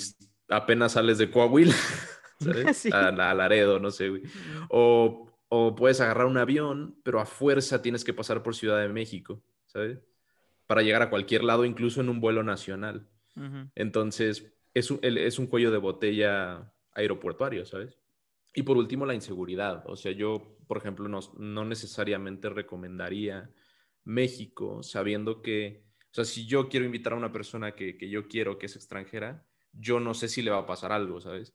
[0.49, 1.75] apenas sales de Coahuila,
[2.39, 2.77] ¿sabes?
[2.77, 2.89] Sí.
[2.91, 4.23] A, a Laredo, no sé, güey.
[4.69, 8.89] O, o puedes agarrar un avión, pero a fuerza tienes que pasar por Ciudad de
[8.89, 9.99] México, ¿sabes?
[10.67, 13.07] Para llegar a cualquier lado, incluso en un vuelo nacional.
[13.75, 17.99] Entonces, es un, es un cuello de botella aeroportuario, ¿sabes?
[18.53, 19.83] Y por último, la inseguridad.
[19.87, 23.51] O sea, yo, por ejemplo, no, no necesariamente recomendaría
[24.03, 28.27] México sabiendo que, o sea, si yo quiero invitar a una persona que, que yo
[28.27, 31.53] quiero que es extranjera, yo no sé si le va a pasar algo, ¿sabes?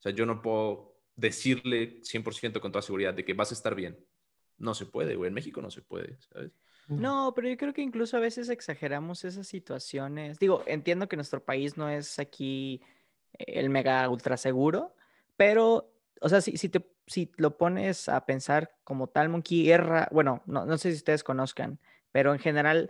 [0.00, 3.74] O sea, yo no puedo decirle 100% con toda seguridad de que vas a estar
[3.74, 3.98] bien.
[4.58, 5.28] No se puede, güey.
[5.28, 6.52] En México no se puede, ¿sabes?
[6.88, 10.38] No, pero yo creo que incluso a veces exageramos esas situaciones.
[10.38, 12.82] Digo, entiendo que nuestro país no es aquí
[13.38, 14.94] el mega ultra seguro,
[15.36, 20.06] pero, o sea, si, si te si lo pones a pensar como tal, Monkey Guerra,
[20.12, 21.80] bueno, no, no sé si ustedes conozcan,
[22.12, 22.88] pero en general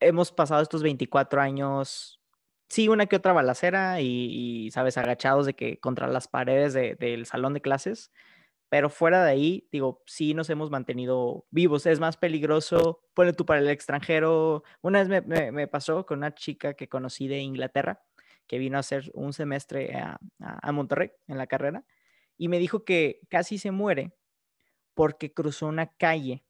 [0.00, 2.21] hemos pasado estos 24 años,
[2.72, 7.26] sí, una que otra balacera y, sabes, agachados de que contra las paredes de- del
[7.26, 8.12] salón de clases,
[8.70, 11.86] pero fuera de ahí, digo, sí nos hemos mantenido vivos.
[11.86, 14.64] Es más peligroso, ponle tú para el extranjero.
[14.82, 18.02] Una vez me, pasó con una chica que conocí de Inglaterra,
[18.46, 21.84] que vino a hacer un semestre a, a- a Monterrey en la carrera,
[22.38, 24.14] y me dijo que casi se muere
[24.94, 26.44] porque cruzó una calle,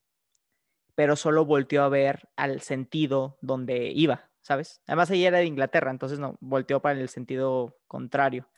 [0.95, 4.83] pero solo volteó a ver al sentido donde iba, ¿sabes?
[4.87, 8.49] Además ella era de Inglaterra, entonces no, volteó para el sentido contrario.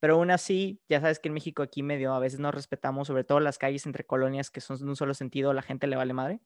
[0.00, 3.24] Pero aún así, ya sabes que en México aquí medio a veces no respetamos, sobre
[3.24, 6.12] todo las calles entre colonias que son de un solo sentido, la gente le vale
[6.12, 6.40] madre.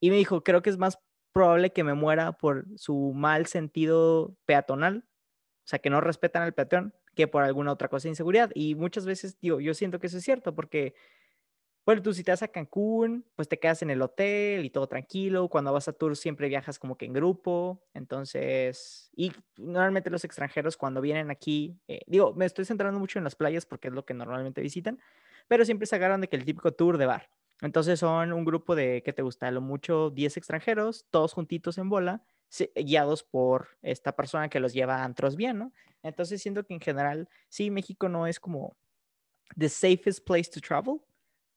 [0.00, 0.98] Y me dijo, creo que es más
[1.32, 5.04] probable que me muera por su mal sentido peatonal,
[5.64, 8.50] o sea, que no respetan al peatón, que por alguna otra cosa de inseguridad.
[8.54, 10.94] Y muchas veces, digo, yo siento que eso es cierto, porque,
[11.86, 14.86] bueno, tú si te vas a Cancún, pues te quedas en el hotel y todo
[14.86, 15.48] tranquilo.
[15.48, 17.82] Cuando vas a tour siempre viajas como que en grupo.
[17.94, 23.24] Entonces, y normalmente los extranjeros cuando vienen aquí, eh, digo, me estoy centrando mucho en
[23.24, 25.00] las playas porque es lo que normalmente visitan,
[25.48, 27.30] pero siempre se agarran de que el típico tour de bar.
[27.62, 29.50] Entonces son un grupo de, ¿qué te gusta?
[29.50, 32.22] Lo mucho 10 extranjeros, todos juntitos en bola,
[32.74, 35.72] guiados por esta persona que los lleva a antros bien, ¿no?
[36.02, 38.76] Entonces siento que en general, sí, México no es como
[39.56, 41.00] the safest place to travel,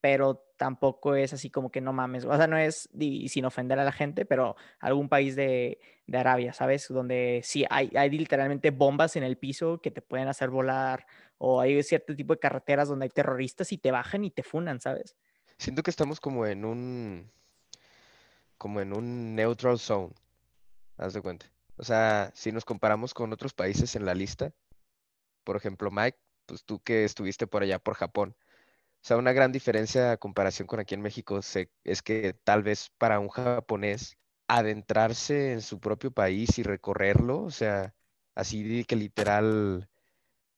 [0.04, 2.90] pero tampoco es así como que no mames, o sea, no es
[3.30, 6.90] sin ofender a la gente, pero algún país de, de Arabia, ¿sabes?
[6.90, 11.62] Donde sí hay, hay literalmente bombas en el piso que te pueden hacer volar, o
[11.62, 15.16] hay cierto tipo de carreteras donde hay terroristas y te bajan y te funan, ¿sabes?
[15.58, 17.32] Siento que estamos como en un,
[18.58, 20.12] como en un neutral zone,
[20.98, 21.46] haz de cuenta.
[21.78, 24.52] O sea, si nos comparamos con otros países en la lista,
[25.46, 28.36] por ejemplo, Mike, pues tú que estuviste por allá por Japón.
[29.04, 32.64] O sea, una gran diferencia a comparación con aquí en México se- es que tal
[32.64, 37.94] vez para un japonés adentrarse en su propio país y recorrerlo, o sea,
[38.36, 39.90] así de que literal,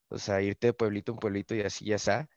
[0.09, 2.29] o sea, irte de pueblito en pueblito y así ya está,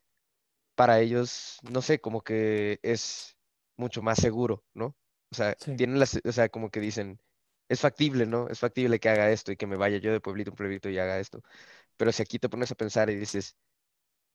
[0.74, 3.36] para ellos, no sé, como que es
[3.76, 4.96] mucho más seguro, ¿no?
[5.30, 5.72] O sea, Sí.
[5.76, 7.20] tienen las, o sea, como que dicen,
[7.68, 8.48] es factible, ¿no?
[8.48, 10.98] Es factible que haga esto y que me vaya yo de pueblito en pueblito y
[10.98, 11.42] haga esto.
[11.96, 13.56] Pero si aquí te pones a pensar y dices,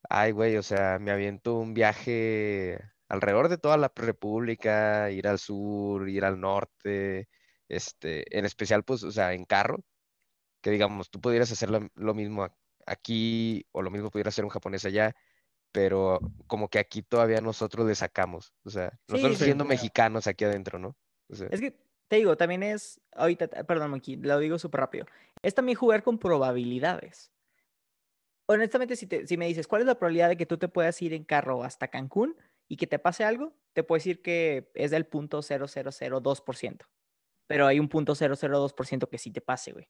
[0.09, 5.39] ay, güey, o sea, me aviento un viaje alrededor de toda la República, ir al
[5.39, 7.29] sur, ir al norte,
[7.69, 9.83] este, en especial, pues, o sea, en carro,
[10.61, 12.47] que digamos, tú pudieras hacer lo, lo mismo
[12.85, 15.15] aquí o lo mismo pudiera hacer un japonés allá,
[15.71, 20.45] pero como que aquí todavía nosotros le sacamos, o sea, nosotros sí, siendo mexicanos aquí
[20.45, 20.95] adentro, ¿no?
[21.29, 21.75] O sea, Es que
[22.07, 25.05] te digo, también es, ahorita, perdón, Monkey, lo digo súper rápido,
[25.41, 27.32] es también jugar con probabilidades.
[28.45, 31.01] Honestamente, si, te- si me dices, ¿cuál es la probabilidad de que tú te puedas
[31.01, 32.35] ir en carro hasta Cancún
[32.67, 33.53] y que te pase algo?
[33.73, 36.85] Te puedo decir que es del punto 0002%,
[37.47, 39.89] pero hay un punto 002% que sí te pase, güey.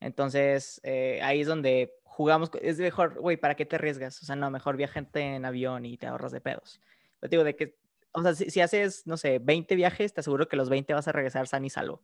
[0.00, 4.22] Entonces, eh, ahí es donde jugamos, es mejor, güey, ¿para qué te arriesgas?
[4.22, 6.80] O sea, no, mejor viajarte en avión y te ahorras de pedos.
[7.22, 7.78] Yo digo, de que,
[8.12, 11.08] o sea, si, si haces, no sé, 20 viajes, te aseguro que los 20 vas
[11.08, 12.02] a regresar san y salvo.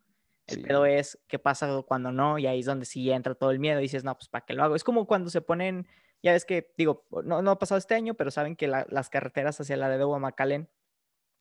[0.50, 0.62] El Sí.
[0.62, 3.78] pedo es qué pasa cuando no, y ahí es donde sí entra todo el miedo.
[3.78, 4.74] Y dices, no, pues ¿para qué lo hago?
[4.74, 5.86] Es como cuando se ponen,
[6.22, 9.08] ya ves que, digo, no, no ha pasado este año, pero saben que la- las
[9.10, 10.68] carreteras hacia la de Guamacalen,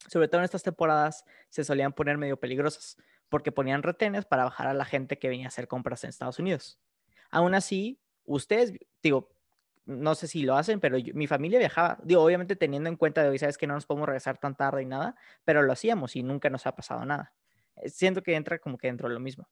[0.07, 2.97] sobre todo en estas temporadas, se solían poner medio peligrosas,
[3.29, 6.39] porque ponían retenes para bajar a la gente que venía a hacer compras en Estados
[6.39, 6.79] Unidos.
[7.31, 9.29] Aún así, ustedes, digo,
[9.85, 13.23] no sé si lo hacen, pero yo- mi familia viajaba, digo, obviamente teniendo en cuenta
[13.23, 16.15] de hoy, sabes que no nos podemos regresar tan tarde y nada, pero lo hacíamos
[16.15, 17.33] y nunca nos ha pasado nada.
[17.79, 19.47] Eh, Siento que entra como que dentro de lo mismo.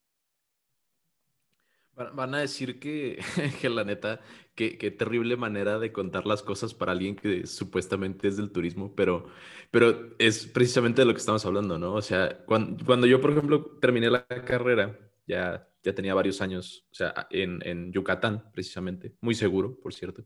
[2.14, 3.18] Van a decir que,
[3.62, 4.22] que la neta,
[4.54, 8.94] que, que terrible manera de contar las cosas para alguien que supuestamente es del turismo,
[8.96, 9.28] pero,
[9.72, 11.94] pero es precisamente de lo que estamos hablando, ¿no?
[11.96, 16.86] O sea, cuando, cuando yo, por ejemplo, terminé la carrera, ya, ya tenía varios años,
[16.92, 20.24] o sea, en, en Yucatán, precisamente, muy seguro, por cierto,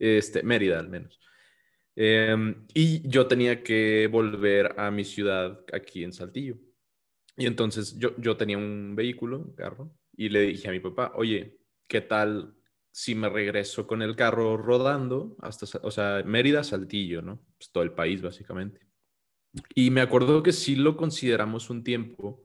[0.00, 1.20] este, Mérida al menos.
[1.94, 6.56] Em, y yo tenía que volver a mi ciudad aquí en Saltillo.
[7.38, 11.12] Y entonces yo, yo tenía un vehículo, un carro, y le dije a mi papá,
[11.14, 12.54] oye, ¿qué tal
[12.90, 17.40] si me regreso con el carro rodando hasta, o sea, Mérida, Saltillo, ¿no?
[17.56, 18.80] Pues todo el país, básicamente.
[19.74, 22.42] Y me acuerdo que sí lo consideramos un tiempo,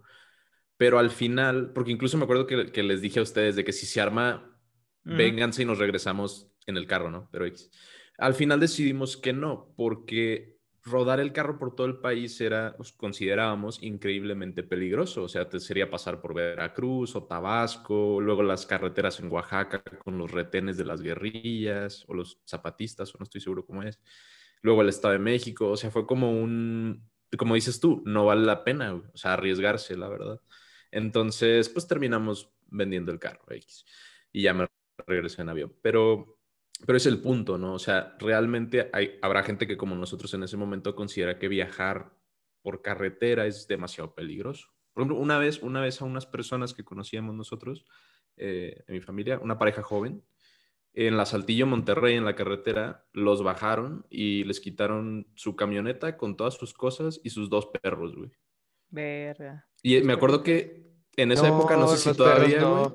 [0.78, 3.74] pero al final, porque incluso me acuerdo que, que les dije a ustedes de que
[3.74, 4.60] si se arma,
[5.06, 5.16] Ujú.
[5.16, 7.30] vénganse y nos regresamos en el carro, ¿no?
[7.32, 7.46] Pero.
[8.20, 10.53] Al final decidimos que no, porque
[10.84, 15.24] rodar el carro por todo el país era, pues, considerábamos increíblemente peligroso.
[15.24, 20.18] O sea, te sería pasar por Veracruz o Tabasco, luego las carreteras en Oaxaca con
[20.18, 24.00] los retenes de las guerrillas o los zapatistas, o no estoy seguro cómo es.
[24.62, 28.46] Luego el Estado de México, o sea, fue como un, como dices tú, no vale
[28.46, 30.42] la pena, o sea, arriesgarse, la verdad.
[30.92, 33.86] Entonces, pues terminamos vendiendo el carro X
[34.32, 34.68] y ya me
[35.08, 35.74] regresé en avión.
[35.82, 36.38] Pero,
[36.86, 37.74] pero es el punto, ¿no?
[37.74, 42.14] O sea, realmente hay, habrá gente que como nosotros en ese momento considera que viajar
[42.62, 44.70] por carretera es demasiado peligroso.
[44.94, 47.86] Por ejemplo, una vez, una vez a unas personas que conocíamos nosotros,
[48.38, 50.24] eh, en mi familia, una pareja joven,
[50.94, 56.38] en la Saltillo Monterrey, en la carretera, los bajaron y les quitaron su camioneta con
[56.38, 58.32] todas sus cosas y sus dos perros, güey.
[58.90, 59.68] Verga.
[59.82, 62.92] Y me acuerdo que en esa época, no sé si todavía, güey,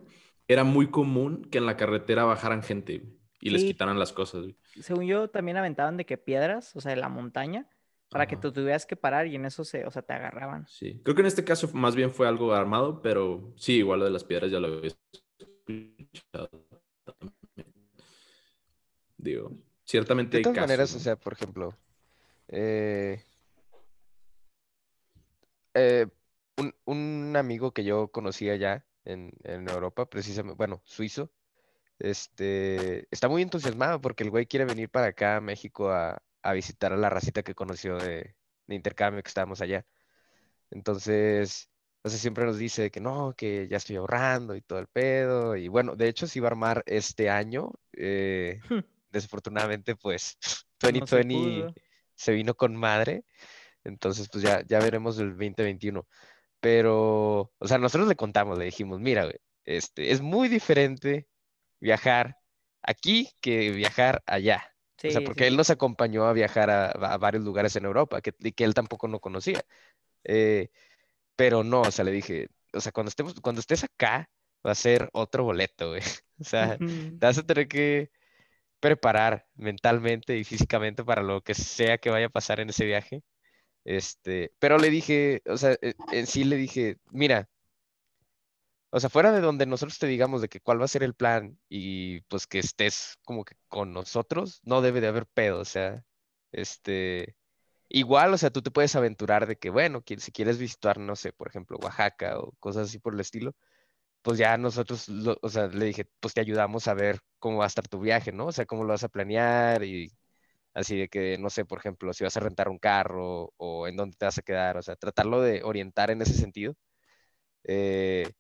[0.47, 3.69] era muy común que en la carretera bajaran gente güey, y les Sí.
[3.69, 4.43] quitaran las cosas.
[4.43, 4.57] güey.
[4.81, 7.69] Según yo, también aventaban de que piedras, o sea, de la montaña,
[8.11, 10.67] para que tú tuvieras que parar y en eso se, o sea, te agarraban.
[10.67, 14.07] Sí, creo que en este caso más bien fue algo armado, pero sí, igual lo
[14.07, 14.91] de las piedras ya lo había
[15.39, 16.49] escuchado
[17.05, 17.75] también.
[19.19, 19.53] Digo,
[19.85, 20.97] ciertamente De hay todas casos, maneras, ¿no?
[20.97, 21.77] o sea, por ejemplo,
[22.49, 23.23] eh,
[25.75, 26.07] eh,
[26.57, 31.31] un, un amigo que yo conocía ya en, en Europa, precisamente, bueno, suizo,
[31.99, 36.53] este, está muy entusiasmado porque el güey quiere venir para acá a México a, a
[36.53, 38.35] visitar a la racita que conoció de,
[38.67, 39.87] de intercambio que estábamos allá.
[40.71, 41.71] Entonces,
[42.09, 45.57] sea, siempre nos dice que no, que ya estoy ahorrando y todo el pedo.
[45.57, 47.73] Y bueno, de hecho, se iba a armar este año.
[47.93, 48.61] eh,
[49.11, 50.39] desafortunadamente, pues,
[50.93, 51.75] No se 2020 pudo.
[52.15, 53.25] se vino con madre.
[53.85, 56.07] Entonces, pues ya, ya veremos el 2021.
[56.61, 61.29] Pero, o sea, nosotros le contamos, le dijimos, mira, güey, este, es muy diferente
[61.81, 62.39] viajar
[62.83, 64.75] aquí que viajar allá.
[65.07, 68.21] O sea, porque sí, él nos acompañó a viajar a, a varios lugares en Europa
[68.21, 69.63] que, y que él tampoco no conocía.
[70.25, 70.71] Eh,
[71.37, 74.31] pero no, o sea, le dije, o sea, cuando estemos, cuando estés acá,
[74.67, 76.03] va a ser otro boleto, güey.
[76.41, 76.79] O sea,
[77.19, 78.11] te vas a tener que
[78.81, 83.23] preparar mentalmente y físicamente para lo que sea que vaya a pasar en ese viaje.
[83.85, 87.49] Este, pero le dije, o sea, e- en sí le dije, mira,
[88.91, 91.15] o sea, fuera de donde nosotros te digamos de que cuál va a ser el
[91.15, 95.65] plan y pues que estés como que con nosotros, no debe de haber pedo, o
[95.65, 96.05] sea,
[96.53, 97.37] este,
[97.89, 101.33] igual, o sea, tú te puedes aventurar de que, bueno, si quieres visitar, no sé,
[101.33, 103.55] por ejemplo, Oaxaca o cosas así por el estilo,
[104.23, 105.09] pues ya nosotros,
[105.43, 108.33] o sea, le dije, pues te ayudamos a ver cómo va a estar tu viaje,
[108.33, 108.47] ¿no?
[108.47, 110.13] O sea, cómo lo vas a planear y
[110.75, 113.97] así de que, no sé, por ejemplo, si vas a rentar un carro o en
[113.97, 116.75] dónde te vas a quedar, o sea, tratarlo de orientar en ese sentido.
[117.65, 118.31] Eh,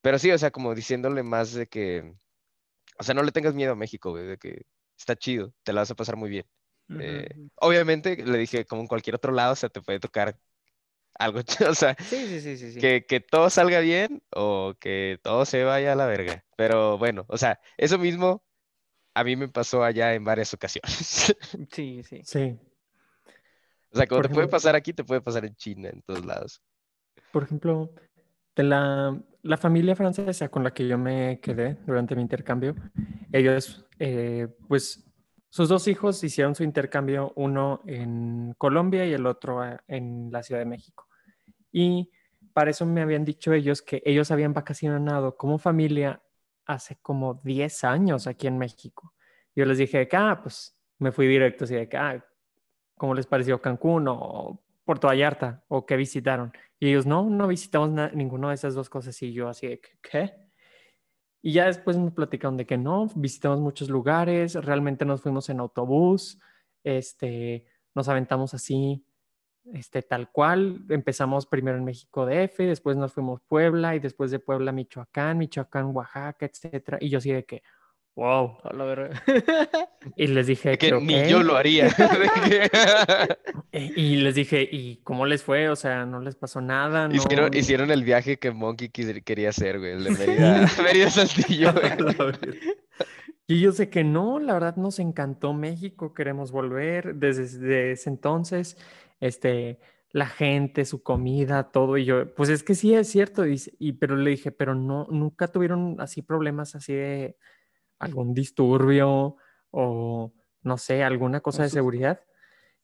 [0.00, 2.14] pero sí, o sea, como diciéndole más de que,
[2.98, 4.62] o sea, no le tengas miedo a México, güey, de que
[4.98, 6.46] está chido, te la vas a pasar muy bien.
[6.98, 10.36] Eh, obviamente, le dije, como en cualquier otro lado, o sea, te puede tocar
[11.18, 11.40] algo,
[11.70, 12.80] o sea, Sí, sí, sí, sí, sí.
[12.80, 16.44] que, que todo salga bien o que todo se vaya a la verga.
[16.56, 18.44] Pero bueno, o sea, eso mismo
[19.14, 21.34] a mí me pasó allá en varias ocasiones.
[21.72, 22.22] Sí, sí.
[22.24, 22.58] Sí.
[23.92, 26.24] O sea, como Por te puede pasar aquí, te puede pasar en China, en todos
[26.24, 26.62] lados.
[27.32, 27.90] Por ejemplo,
[28.62, 29.22] la,
[29.58, 32.74] familia francesa con la que yo me quedé durante mi intercambio,
[33.32, 35.06] ellos, eh, pues,
[35.48, 40.60] sus dos hijos hicieron su intercambio, uno en Colombia y el otro en la Ciudad
[40.60, 41.08] de México.
[41.72, 42.10] Y
[42.52, 46.22] para eso me habían dicho ellos que ellos habían vacacionado como familia
[46.66, 49.14] hace como 10 años aquí en México.
[49.56, 52.24] Yo les dije que, ah, pues me fui directo así de que, ah,
[52.96, 56.52] ¿cómo les pareció Cancún o Puerto Vallarta o qué visitaron?
[56.80, 59.22] Y ellos, no, no visitamos ninguna de esas dos cosas.
[59.22, 60.34] Y yo así ¿qué?
[61.40, 65.60] Y ya después me platicaron de que no, visitamos muchos lugares, realmente nos fuimos en
[65.60, 66.40] autobús,
[66.82, 69.06] este, nos aventamos así,
[69.72, 70.84] este, tal cual.
[70.88, 75.94] Empezamos primero en México DF, después nos fuimos Puebla y después de Puebla Michoacán, Michoacán,
[75.94, 76.98] Oaxaca, etcétera.
[77.00, 77.62] Y yo así de que,
[78.20, 78.58] wow.
[80.16, 81.88] y les dije que, ni yo lo haría.
[83.72, 85.70] y les dije, ¿y cómo les fue?
[85.70, 87.08] O sea, ¿no les pasó nada?
[87.10, 91.72] Hicieron, hicieron el viaje que Monkey quería hacer, güey, el de Mérida, Mérida Saltillo.
[93.46, 98.76] Y yo sé que no, la verdad nos encantó México, queremos volver desde, ese entonces,
[99.18, 99.80] este,
[100.12, 104.14] la gente, su comida, todo, y yo, pues es que sí es cierto, y, pero
[104.14, 107.36] le dije, pero no, nunca tuvieron así problemas así de
[108.00, 109.36] algún disturbio
[109.70, 110.32] o
[110.62, 112.20] no sé, alguna cosa de seguridad.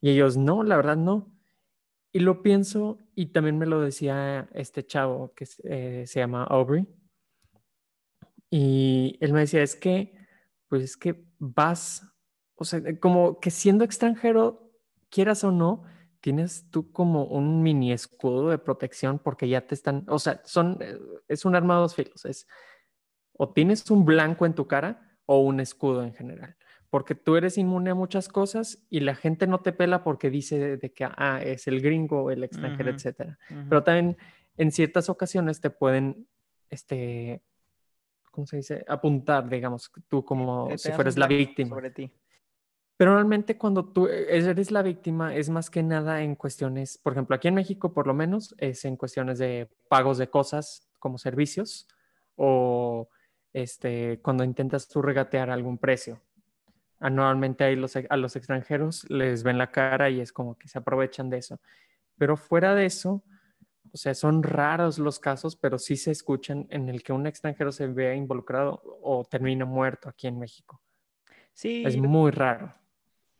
[0.00, 1.32] Y ellos, no, la verdad no.
[2.12, 6.86] Y lo pienso, y también me lo decía este chavo que eh, se llama Aubrey.
[8.48, 10.16] Y él me decía, es que
[10.68, 12.02] pues es que vas,
[12.56, 14.72] o sea, eh, como que siendo extranjero,
[15.10, 15.84] quieras o no,
[16.20, 20.78] tienes tú como un mini escudo de protección porque ya te están, o sea, son,
[20.80, 20.98] eh,
[21.28, 22.46] es un arma de dos filos, es
[23.38, 26.56] o tienes un blanco en tu cara o un escudo en general,
[26.90, 30.76] porque tú eres inmune a muchas cosas y la gente no te pela porque dice
[30.76, 33.38] de, que ah, es el gringo, el extranjero, etcétera.
[33.68, 34.16] Pero también
[34.56, 36.26] en ciertas ocasiones te pueden,
[36.70, 37.42] este,
[38.30, 38.84] ¿cómo se dice?
[38.88, 41.70] Apuntar, digamos, tú como si fueras la víctima.
[41.70, 42.10] Sobre ti.
[42.96, 47.12] Pero realmente cuando tú e-, eres la víctima es más que nada en cuestiones, por
[47.12, 51.18] ejemplo, aquí en México por lo menos es en cuestiones de pagos de cosas como
[51.18, 51.86] servicios
[52.36, 53.08] o
[53.56, 56.20] este, cuando intentas tú regatear algún precio.
[57.00, 60.78] Anualmente ahí los, a los extranjeros les ven la cara y es como que se
[60.78, 61.58] aprovechan de eso.
[62.18, 63.24] Pero fuera de eso,
[63.94, 67.72] o sea, son raros los casos, pero sí se escuchan en el que un extranjero
[67.72, 70.82] se vea involucrado o termina muerto aquí en México.
[71.54, 71.82] Sí.
[71.86, 72.74] Es muy raro.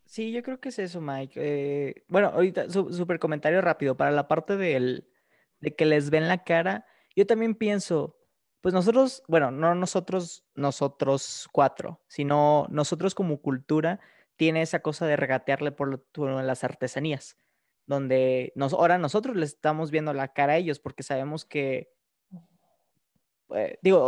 [0.06, 1.34] Sí, yo creo que es eso, Mike.
[1.36, 3.98] Eh, bueno, ahorita, súper comentario rápido.
[3.98, 5.10] Para la parte del,
[5.60, 8.16] de que les ven la cara, yo también pienso,
[8.66, 14.00] pues nosotros, bueno, no nosotros, nosotros cuatro, sino nosotros como cultura,
[14.34, 17.36] tiene esa cosa de regatearle por, por las artesanías
[17.86, 21.92] donde nos, ahora nosotros les estamos viendo la cara a ellos porque sabemos que,
[23.54, 24.00] eh, digo,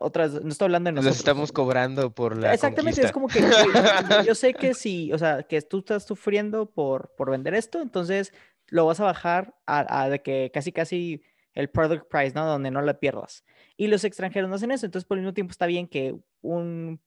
[0.00, 1.16] otras, no estoy hablando de nosotros.
[1.16, 3.42] Los estamos cobrando por la Exactamente, es como que
[4.24, 8.32] yo, sé que si, o sea, que tú estás sufriendo por, por vender esto, entonces
[8.68, 11.22] lo vas a bajar a, de que casi, casi
[11.52, 12.46] el product price, ¿no?
[12.46, 13.44] Donde no la pierdas.
[13.76, 17.00] Y los extranjeros no hacen eso, entonces por el mismo tiempo está bien que un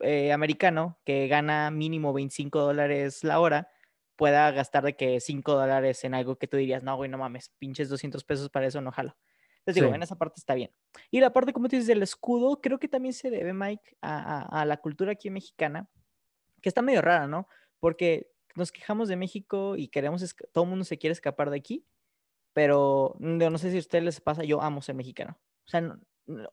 [0.00, 3.68] eh, americano que gana mínimo 25 dólares la hora,
[4.18, 7.50] pueda gastar de que 5 dólares en algo que tú dirías, no, güey, no mames,
[7.58, 9.16] pinches 200 pesos para eso, no jalo.
[9.58, 10.72] Entonces digo, en esa parte está bien.
[11.10, 14.64] Y la parte, como tú dices, del escudo, creo que también se debe, Mike, a,
[14.66, 15.88] la cultura aquí mexicana,
[16.60, 17.46] que está medio rara, ¿no?
[17.78, 21.86] Porque nos quejamos de México y queremos, todo el mundo se quiere escapar de aquí,
[22.52, 25.38] pero no, sé si a ustedes les pasa, yo amo ser mexicano.
[25.68, 25.98] O sea,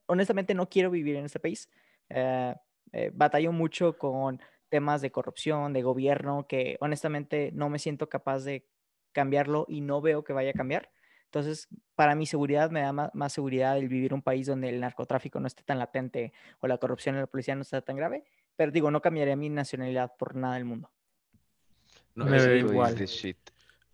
[0.08, 1.70] honestamente no quiero vivir en este país.
[2.10, 2.54] Eh,
[2.92, 8.44] eh, batallo mucho con temas de corrupción, de gobierno, que honestamente no me siento capaz
[8.44, 8.68] de
[9.14, 10.92] cambiarlo y no veo que vaya a cambiar.
[11.26, 15.40] Entonces, para mi seguridad me da más, seguridad el vivir un país donde el narcotráfico
[15.40, 18.26] no esté tan latente o la corrupción en la policía no está tan grave.
[18.58, 20.92] Pero digo, no cambiaría mi nacionalidad por nada del mundo.
[22.16, 22.96] No, me igual.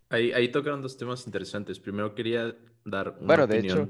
[0.08, 1.80] Ahí, ahí tocaron dos temas interesantes.
[1.80, 2.54] Primero quería
[2.84, 3.88] dar una bueno, de hecho,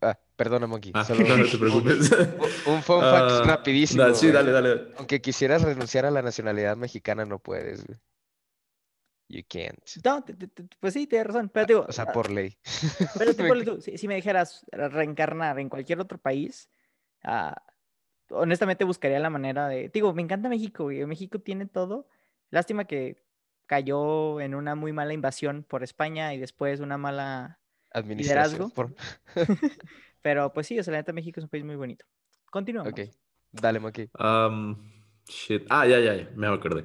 [0.00, 0.92] Ah, perdona, Monkey.
[0.94, 2.10] Ah, no, te preocupes.
[2.66, 4.14] Un, fun fact ah, rapidísimo.
[4.14, 4.92] sí, dale, dale.
[4.96, 7.84] Aunque quisieras renunciar a la nacionalidad mexicana, no puedes.
[9.28, 9.78] You can't.
[10.04, 10.24] No,
[10.80, 11.50] pues sí, tienes razón.
[11.50, 12.56] Pero digo, o sea, por ley.
[13.18, 13.34] Pero
[13.64, 16.70] tú, si, me dijeras reencarnar en cualquier otro país,
[18.30, 19.90] honestamente buscaría la manera de.
[19.90, 22.08] Digo, me encanta México, México tiene todo.
[22.50, 23.22] Lástima que
[23.66, 27.60] cayó en una muy mala invasión por España y después una mala
[27.94, 28.72] liderazgo.
[30.22, 32.04] Pero pues sí, o sea, la neta México es un país muy bonito.
[32.50, 32.92] Continuamos.
[32.92, 33.00] Ok,
[33.52, 34.10] dale, Monkey.
[34.18, 34.76] Um,
[35.26, 35.64] shit.
[35.68, 36.82] Ah, ya, ya, ya, me acordé.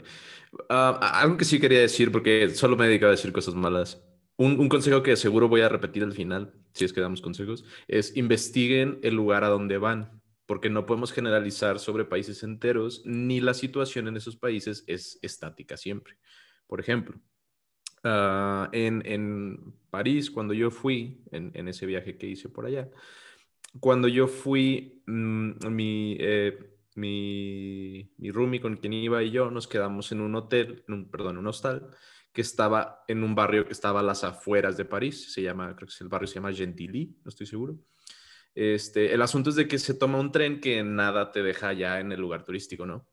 [0.70, 4.04] Uh, algo que sí quería decir, porque solo me he dedicado a decir cosas malas.
[4.36, 7.66] Un, un, consejo que seguro voy a repetir al final, si es que damos consejos,
[7.88, 13.42] es investiguen el lugar a donde van, porque no podemos generalizar sobre países enteros, ni
[13.42, 16.18] la situación en esos países es estática siempre.
[16.68, 17.20] Por ejemplo,
[18.04, 22.90] ah, en, en, París, cuando yo fui, en, en, ese viaje que hice por allá,
[23.80, 26.58] cuando yo fui, mm, mi, eh,
[26.96, 31.12] mi, mi roomie con quien iba y yo nos quedamos en un hotel, en un,
[31.12, 31.90] perdón, un hostal,
[32.32, 35.88] que estaba en un barrio que estaba a las afueras de París, se llama, creo
[35.88, 37.78] que el barrio se llama Gentilly, no estoy seguro.
[38.56, 42.00] Este, el asunto es de que se toma un tren que nada te deja ya
[42.00, 43.08] en el lugar turístico, ¿no?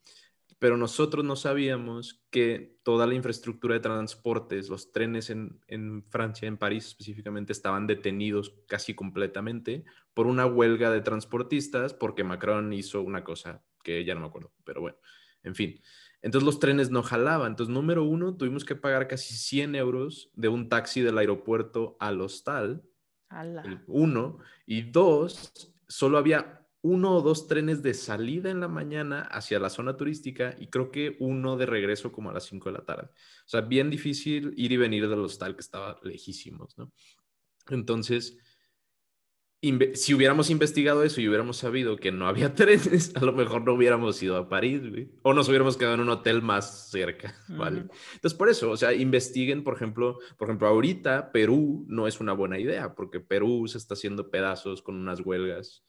[0.61, 6.46] Pero nosotros no sabíamos que toda la infraestructura de transportes, los trenes en, en Francia,
[6.46, 9.84] en París específicamente, estaban detenidos casi completamente
[10.14, 14.52] por una huelga de transportistas porque Macron hizo una cosa que ya no me acuerdo,
[14.62, 14.98] pero bueno,
[15.42, 15.82] en fin.
[16.22, 17.52] Entonces los trenes no jalaban.
[17.52, 22.20] Entonces, número uno, tuvimos que pagar casi 100 euros de un taxi del aeropuerto al
[22.20, 22.84] hostal
[23.86, 24.38] uno.
[24.66, 29.68] Y dos, solo había uno o dos trenes de salida en la mañana hacia la
[29.68, 33.09] zona turística y creo que uno de regreso como a las 5 de la tarde.
[33.11, 36.93] O sea, bien difícil ir y venir del hostal que estaba lejísimos, ¿no?
[37.68, 38.39] Entonces,
[39.93, 43.74] si hubiéramos investigado eso y hubiéramos sabido que no había trenes, a lo mejor no
[43.74, 45.11] hubiéramos ido a París, güey.
[45.22, 47.85] O nos hubiéramos quedado en un hotel más cerca, ¿vale?
[48.14, 52.33] Entonces, por eso, o sea, investiguen, por ejemplo, por ejemplo, ahorita Perú no es una
[52.33, 55.85] buena idea, porque Perú se está haciendo pedazos con unas huelgas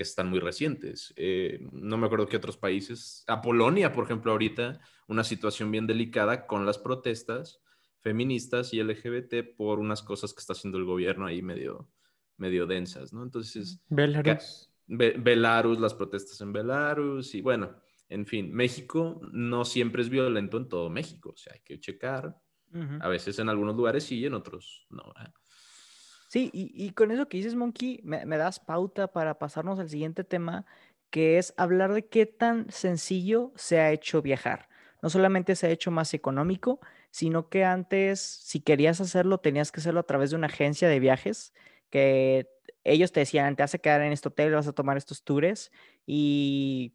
[0.00, 1.12] que están muy recientes.
[1.14, 3.22] Eh, no me acuerdo qué otros países.
[3.26, 7.60] A Polonia, por ejemplo, ahorita, una situación bien delicada con las protestas
[7.98, 11.90] feministas y LGBT por unas cosas que está haciendo el gobierno ahí medio
[12.38, 13.22] medio densas, ¿no?
[13.22, 13.78] Entonces...
[13.90, 14.72] Belarus.
[14.86, 17.76] Belarus, las protestas en Belarus y bueno,
[18.08, 22.40] en fin, México no siempre es violento en todo México, o sea, hay que checar.
[23.00, 25.02] A veces en algunos lugares sí y en otros no.
[25.22, 25.28] ¿eh?
[26.30, 30.64] Sí, y, con eso que dices, Monkey, me, das pauta para pasarnos al siguiente tema,
[31.10, 34.68] que es hablar de qué tan sencillo se ha hecho viajar.
[35.02, 36.78] No solamente se ha hecho más económico,
[37.10, 41.00] sino que antes, si querías hacerlo, tenías que hacerlo a través de una agencia de
[41.00, 41.52] viajes
[41.90, 42.48] que
[42.84, 45.72] ellos te decían, te vas a quedar en este hotel, vas a tomar estos tours
[46.06, 46.94] y,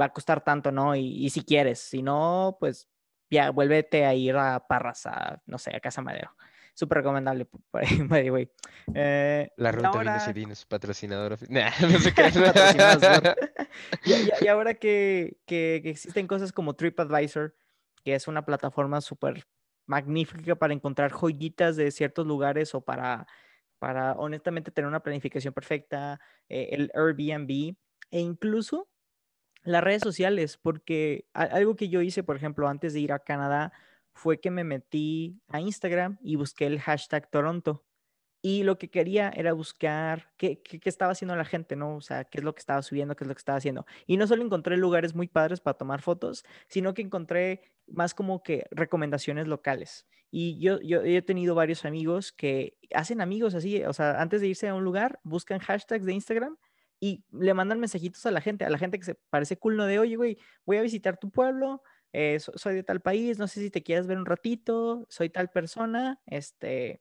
[0.00, 0.96] va a costar tanto, ¿no?
[0.96, 2.88] Y, si quieres, si no, pues
[3.30, 6.32] ya vuélvete a ir a Parras, a, no sé, a Casa Madero.
[6.76, 8.50] Súper recomendable, by the way.
[8.94, 10.32] Eh, la ruta ahora...
[10.34, 11.38] Vinos patrocinador.
[11.50, 12.30] no sé qué.
[14.04, 17.56] y, y, ahora que, que, que existen cosas como TripAdvisor,
[18.04, 19.46] que es una plataforma súper
[19.86, 23.26] magnífica para encontrar joyitas de ciertos lugares o para
[23.78, 27.76] para honestamente tener una planificación perfecta, eh, el Airbnb
[28.10, 28.88] e incluso
[29.62, 33.72] las redes sociales, porque algo que yo hice, por ejemplo, antes de ir a Canadá,
[34.16, 37.84] fue que me metí a Instagram y busqué el hashtag Toronto.
[38.42, 41.96] Y lo que quería era buscar qué, qué, qué, estaba haciendo la gente, ¿no?
[41.96, 43.86] O sea, qué es lo que estaba subiendo, qué es lo que estaba haciendo.
[44.06, 48.42] Y no solo encontré lugares muy padres para tomar fotos, sino que encontré más como
[48.42, 50.06] que recomendaciones locales.
[50.30, 54.48] Y yo, yo he tenido varios amigos que hacen amigos así, o sea, antes de
[54.48, 56.56] irse a un lugar, buscan hashtags de Instagram
[57.00, 59.76] y le mandan mensajitos a la gente, a la gente que se parece cool.
[59.76, 63.60] De, oye, güey, voy a visitar tu pueblo, eh, soy de tal país, no sé
[63.60, 67.00] si te quieres ver un ratito, soy tal persona, este,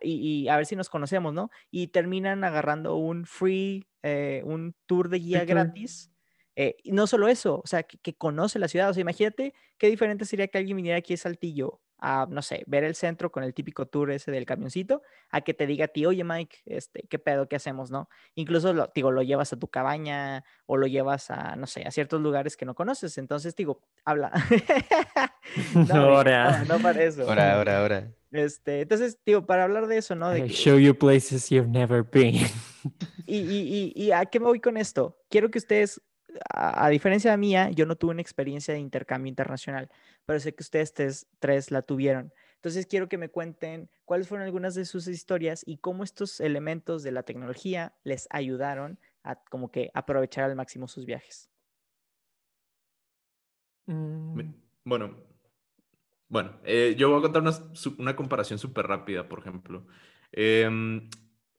[0.00, 1.50] y, a ver si nos conocemos, ¿no?
[1.70, 6.10] Y terminan agarrando un free, eh, un tour de guía gratis
[6.56, 8.90] eh, y no solo eso, o sea, que, conoce la ciudad.
[8.90, 12.64] O sea, imagínate qué diferente sería que alguien viniera aquí a Saltillo a, no sé,
[12.66, 15.88] ver el centro con el típico tour ese del camioncito, a que te diga a
[15.88, 18.10] ti, oye Mike, este, ¿qué pedo, qué hacemos, no?
[18.34, 21.90] Incluso, lo, digo, lo llevas a tu cabaña o lo llevas a, no sé, a
[21.90, 23.16] ciertos lugares que no conoces.
[23.16, 24.30] Entonces, digo, habla.
[25.88, 26.64] no, ahora.
[26.68, 27.22] No, para eso.
[27.22, 28.12] Ahora, ahora, ahora.
[28.30, 30.28] Este, entonces, digo, para hablar de eso, ¿no?
[30.28, 32.34] De show you places you've never been.
[33.24, 35.16] y, y, y, ¿Y a qué me voy con esto?
[35.30, 36.02] Quiero que ustedes
[36.50, 39.90] a, diferencia de mía, yo no tuve una experiencia de intercambio internacional,
[40.26, 40.92] pero sé que ustedes
[41.38, 42.32] tres, la tuvieron.
[42.56, 47.02] Entonces quiero que me cuenten cuáles fueron algunas de sus historias y cómo estos elementos
[47.02, 51.50] de la tecnología les ayudaron a como que aprovechar al máximo sus viajes.
[53.86, 54.40] Mm.
[54.84, 55.14] Bueno,
[56.28, 57.42] bueno, eh, yo voy a contar
[57.98, 59.86] una, comparación súper rápida, por ejemplo.
[60.32, 61.08] Em,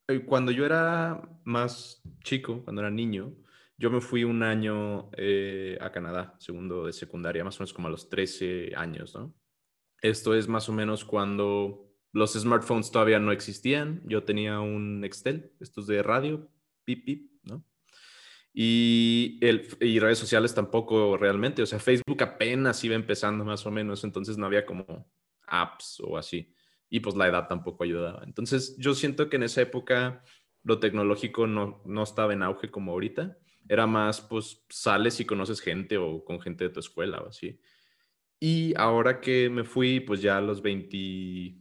[0.07, 3.33] eh, cuando yo era más chico, cuando era niño,
[3.77, 7.87] yo me fui un año eh, a Canadá, segundo de secundaria, más o menos como
[7.87, 9.33] a los 13 años, ¿no?
[10.01, 14.01] Esto es más o menos cuando los smartphones todavía no existían.
[14.05, 16.49] Yo tenía un Excel, estos de radio,
[16.85, 17.65] pip, pip, ¿no?
[18.53, 23.71] Y, el, y redes sociales tampoco realmente, o sea, Facebook apenas iba empezando más o
[23.71, 25.11] menos, entonces no había como
[25.47, 26.53] apps o así.
[26.89, 28.23] Y pues la edad tampoco ayudaba.
[28.23, 30.23] Entonces yo siento que en esa época
[30.63, 33.37] lo tecnológico no, no estaba en auge como ahorita
[33.67, 37.59] era más, pues, sales y conoces gente o con gente de tu escuela o así.
[38.39, 41.55] Y ahora que me fui, pues ya a los 20,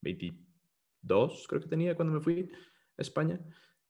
[0.00, 2.50] 22, creo que tenía cuando me fui
[2.96, 3.40] a España,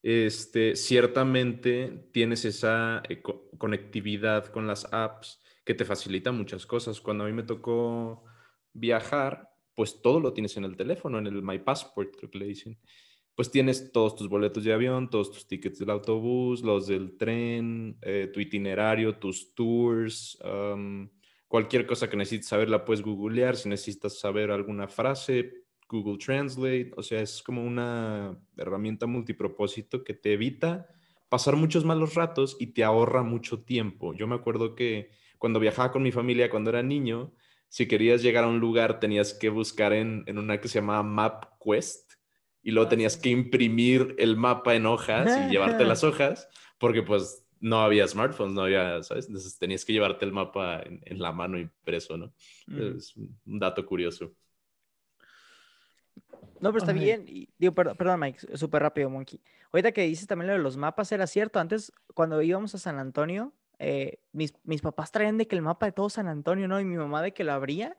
[0.02, 3.22] este, ciertamente tienes esa eh,
[3.58, 7.00] conectividad con las apps que te facilita muchas cosas.
[7.00, 8.24] Cuando a mí me tocó
[8.72, 12.46] viajar, pues todo lo tienes en el teléfono, en el My Passport, creo que le
[12.46, 12.78] dicen.
[13.40, 17.96] Pues tienes todos tus boletos de avión, todos tus tickets del autobús, los del tren,
[18.02, 20.38] eh, tu itinerario, tus tours,
[21.48, 23.56] cualquier cosa que necesites saber la puedes googlear.
[23.56, 25.54] Si necesitas saber alguna frase,
[25.88, 26.90] Google Translate.
[26.98, 30.88] O sea, es como una herramienta multipropósito que te evita
[31.30, 34.12] pasar muchos malos ratos y te ahorra mucho tiempo.
[34.12, 37.32] Yo me acuerdo que cuando viajaba con mi familia, cuando era niño,
[37.70, 42.09] si querías llegar a un lugar, tenías que buscar en, una que se llamaba MapQuest
[42.62, 46.48] y luego tenías que imprimir el mapa en hojas y llevarte las hojas,
[46.78, 49.26] porque pues no había smartphones, no había, ¿sabes?
[49.26, 52.32] Entonces tenías que llevarte el mapa en, la mano impreso, ¿no?
[52.68, 54.32] Es un dato curioso.
[56.60, 57.24] No, pero está bien.
[57.58, 59.40] digo, perdón, perdón, Mike, súper rápido, Monkey.
[59.72, 61.58] Ahorita que dices también lo de los mapas, era cierto.
[61.58, 65.86] Antes, cuando íbamos a San Antonio, eh, mis, mis papás traían de que el mapa
[65.86, 66.80] de todo San Antonio, ¿no?
[66.80, 67.96] Y mi mamá de que lo abría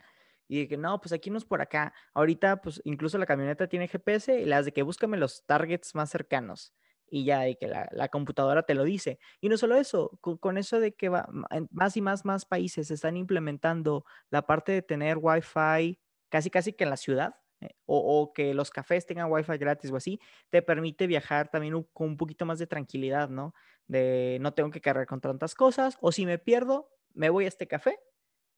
[0.52, 1.94] y de que no, pues aquí no es por acá.
[2.14, 6.10] Ahorita, pues incluso la camioneta tiene GPS y las de que búscame los targets más
[6.10, 6.74] cercanos
[7.10, 9.18] y ya de que la, la, computadora te lo dice.
[9.40, 11.26] Y no solo eso, con, eso de que va,
[11.70, 15.98] más y más, más países están implementando la parte de tener Wi-Fi
[16.28, 17.36] casi, casi que en la ciudad.
[17.62, 22.10] Eh, o, que los cafés tengan wifi gratis o así, te permite viajar también con
[22.10, 23.54] un poquito más de tranquilidad, ¿no?
[23.88, 27.48] De no tengo que cargar con tantas cosas, o si me pierdo, me voy a
[27.48, 28.00] este café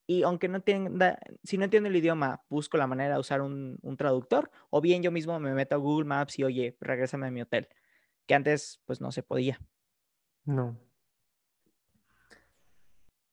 [0.06, 3.80] y aunque no entienda, si no entiendo el idioma, busco la manera de usar un,
[3.98, 7.42] traductor, o bien yo mismo me meto a Google Maps y, oye, regrésame a mi
[7.42, 7.70] hotel,
[8.26, 9.60] que antes pues no se podía.
[10.46, 10.78] No.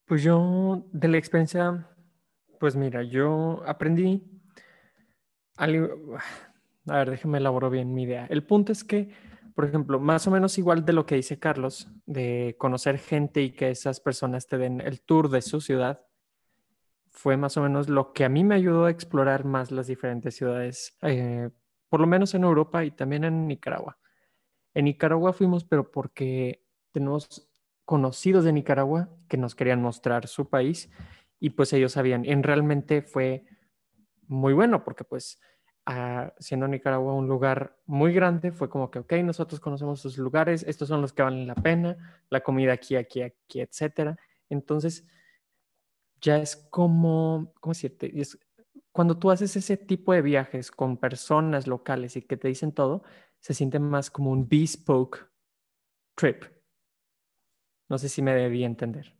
[0.04, 1.88] Pues yo, de la experiencia,
[2.58, 4.24] pues mira, yo aprendí
[5.56, 8.26] a ver, déjeme elaborar bien mi idea.
[8.26, 9.10] El punto es que,
[9.54, 13.52] por ejemplo, más o menos igual de lo que dice Carlos, de conocer gente y
[13.52, 16.06] que esas personas te den el tour de su ciudad,
[17.10, 20.36] fue más o menos lo que a mí me ayudó a explorar más las diferentes
[20.36, 21.50] ciudades, eh,
[21.88, 23.98] por lo menos en Europa y también en Nicaragua.
[24.74, 27.50] En Nicaragua fuimos, pero porque tenemos
[27.84, 30.90] conocidos de Nicaragua que nos querían mostrar su país
[31.40, 33.44] y pues ellos sabían, en realmente fue
[34.28, 35.40] muy bueno porque pues
[36.38, 40.86] siendo Nicaragua un lugar muy grande, fue como que, ok, nosotros conocemos sus lugares, estos
[40.86, 44.16] son los que valen la pena, la comida aquí, aquí, aquí, etcétera.
[44.48, 45.08] Entonces,
[46.20, 48.10] ya es como, ¿cómo decirte?
[48.18, 48.38] Es,
[48.92, 53.02] cuando tú haces ese tipo de viajes con personas locales y que te dicen todo,
[53.38, 55.28] se siente más como un bespoke
[56.14, 56.44] trip.
[57.88, 59.14] No sé si me debí entender.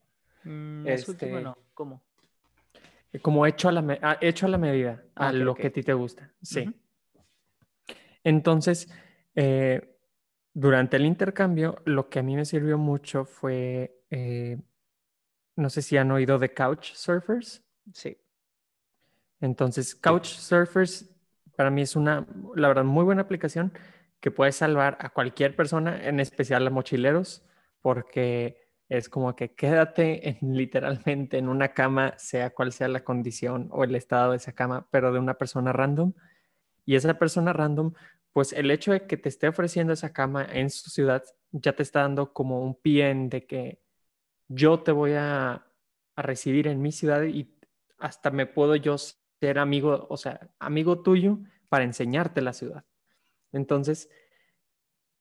[0.45, 1.45] Mm, este,
[1.75, 2.03] ¿cómo?
[3.23, 5.83] Como hecho a la, ah, hecho a la medida, a ah, lo que a ti
[5.83, 6.33] te gusta.
[6.43, 6.73] Sí.
[8.23, 8.89] Entonces,
[9.35, 9.97] eh,
[10.53, 14.59] durante el intercambio, lo que a mí me sirvió mucho fue, eh,
[15.61, 17.63] no sé si han oído de Couch Surfers.
[17.93, 18.19] Sí.
[19.41, 21.09] Entonces, Couch Surfers
[21.57, 23.73] para mí es una, la verdad, muy buena aplicación
[24.21, 27.43] que puede salvar a cualquier persona, en especial a mochileros,
[27.83, 33.85] porque es como que quédate literalmente en una cama, sea cual sea la condición o
[33.85, 36.15] el estado de esa cama, pero de una persona random.
[36.87, 37.93] Y esa persona random,
[38.33, 41.83] pues el hecho de que te esté ofreciendo esa cama en su ciudad ya te
[41.83, 43.80] está dando como un pie en de que
[44.51, 45.67] yo te voy a,
[46.17, 47.57] a recibir en mi ciudad y
[47.99, 51.39] hasta me puedo yo ser amigo, o sea, amigo tuyo
[51.69, 52.85] para enseñarte la ciudad.
[53.53, 54.11] Entonces,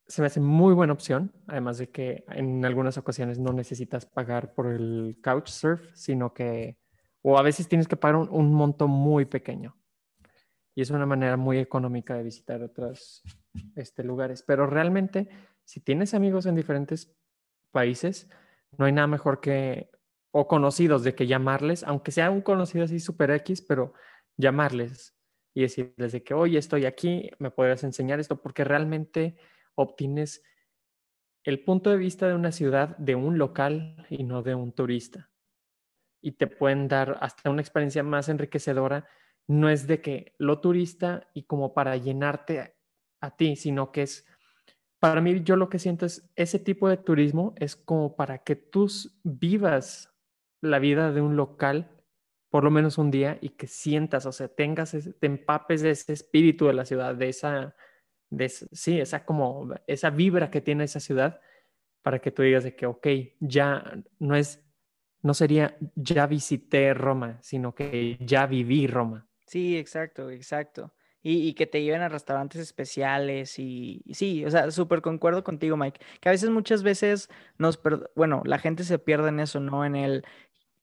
[0.09, 4.55] se me hace muy buena opción, además de que en algunas ocasiones no necesitas pagar
[4.55, 6.79] por el couchsurf, sino que,
[7.21, 9.77] o a veces tienes que pagar un, monto muy pequeño.
[10.73, 13.21] Y es una manera muy económica de visitar otros
[13.75, 14.41] este, lugares.
[14.41, 15.29] Pero realmente,
[15.63, 17.15] si tienes amigos en diferentes
[17.71, 18.29] países,
[18.77, 19.89] no hay nada mejor que,
[20.31, 23.93] o conocidos, de que llamarles, aunque sea un conocido así super X, pero
[24.37, 25.15] llamarles
[25.53, 29.37] y decirles de que, oye, estoy aquí, me podrías enseñar esto, porque realmente
[29.75, 30.43] obtienes
[31.43, 35.29] el punto de vista de una ciudad de un local y no de un turista.
[36.21, 39.07] Y te pueden dar hasta una experiencia más enriquecedora.
[39.47, 42.75] No es de que lo turista y como para llenarte
[43.21, 44.27] a, ti, sino que es,
[44.99, 48.55] para mí yo lo que siento es ese tipo de turismo es como para que
[48.55, 48.87] tú
[49.23, 50.13] vivas
[50.61, 51.95] la vida de un local
[52.49, 56.13] por lo menos un día y que sientas, o sea, tengas, te empapes de ese
[56.13, 57.75] espíritu de la ciudad, de esa
[58.71, 61.41] sí, esa como, esa vibra que tiene esa ciudad
[62.01, 63.07] para que tú digas de que, ok,
[63.39, 63.83] ya
[64.19, 64.65] no es
[65.21, 69.27] no sería ya visité Roma, sino que ya viví Roma.
[69.45, 70.93] Sí, exacto, exacto.
[71.21, 75.99] Y, que te lleven a restaurantes especiales y, sí, o sea, súper concuerdo contigo, Mike,
[76.21, 77.77] que a veces muchas veces nos,
[78.15, 79.83] bueno, la gente se pierde en eso, ¿no?
[79.85, 80.23] En el,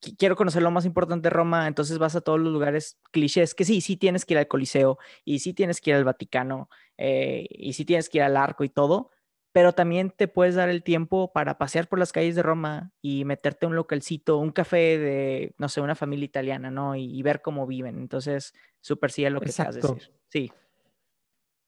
[0.00, 3.54] "Qui- quiero conocer lo más importante de Roma, entonces vas a todos los lugares clichés,
[3.54, 6.68] que sí, sí tienes que ir al Coliseo y sí tienes que ir al Vaticano
[6.98, 9.10] eh, y sí tienes que ir al Arco y todo,
[9.56, 13.24] pero también te puedes dar el tiempo para pasear por las calles de Roma y
[13.24, 16.94] meterte a un localcito, un café de, no sé, una familia italiana, ¿no?
[16.94, 17.96] Y, y ver cómo viven.
[17.96, 18.52] Entonces,
[18.82, 19.94] súper sí a lo que te vas a Exacto.
[19.94, 20.12] decir.
[20.28, 20.52] Sí,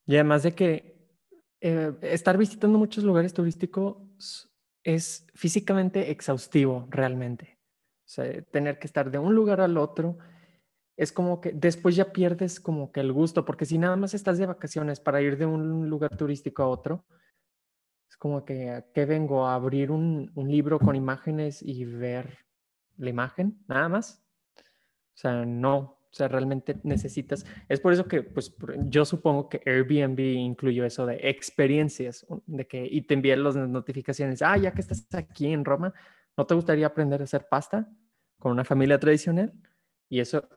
[0.04, 0.98] Y además de que
[1.62, 4.50] eh, estar visitando muchos lugares turísticos
[4.84, 7.58] es físicamente exhaustivo realmente.
[8.04, 10.18] O sea, tener que estar de un lugar al otro
[10.98, 14.36] es como que después ya pierdes como que el gusto, porque si nada más estás
[14.36, 17.06] de vacaciones para ir de un lugar turístico a otro,
[18.08, 22.48] es como que ¿a qué vengo a abrir un, un libro con imágenes y ver
[22.98, 24.22] la imagen, nada más.
[24.58, 25.96] O sea, no.
[26.10, 27.44] O sea, realmente necesitas.
[27.68, 28.54] Es por eso que, pues,
[28.86, 34.40] yo supongo que Airbnb incluyó eso de experiencias, de que y te envían las notificaciones.
[34.40, 35.92] Ah, ya que estás aquí en Roma,
[36.36, 37.90] ¿no te gustaría aprender a hacer pasta
[38.38, 39.52] con una familia tradicional?
[40.08, 40.48] Y eso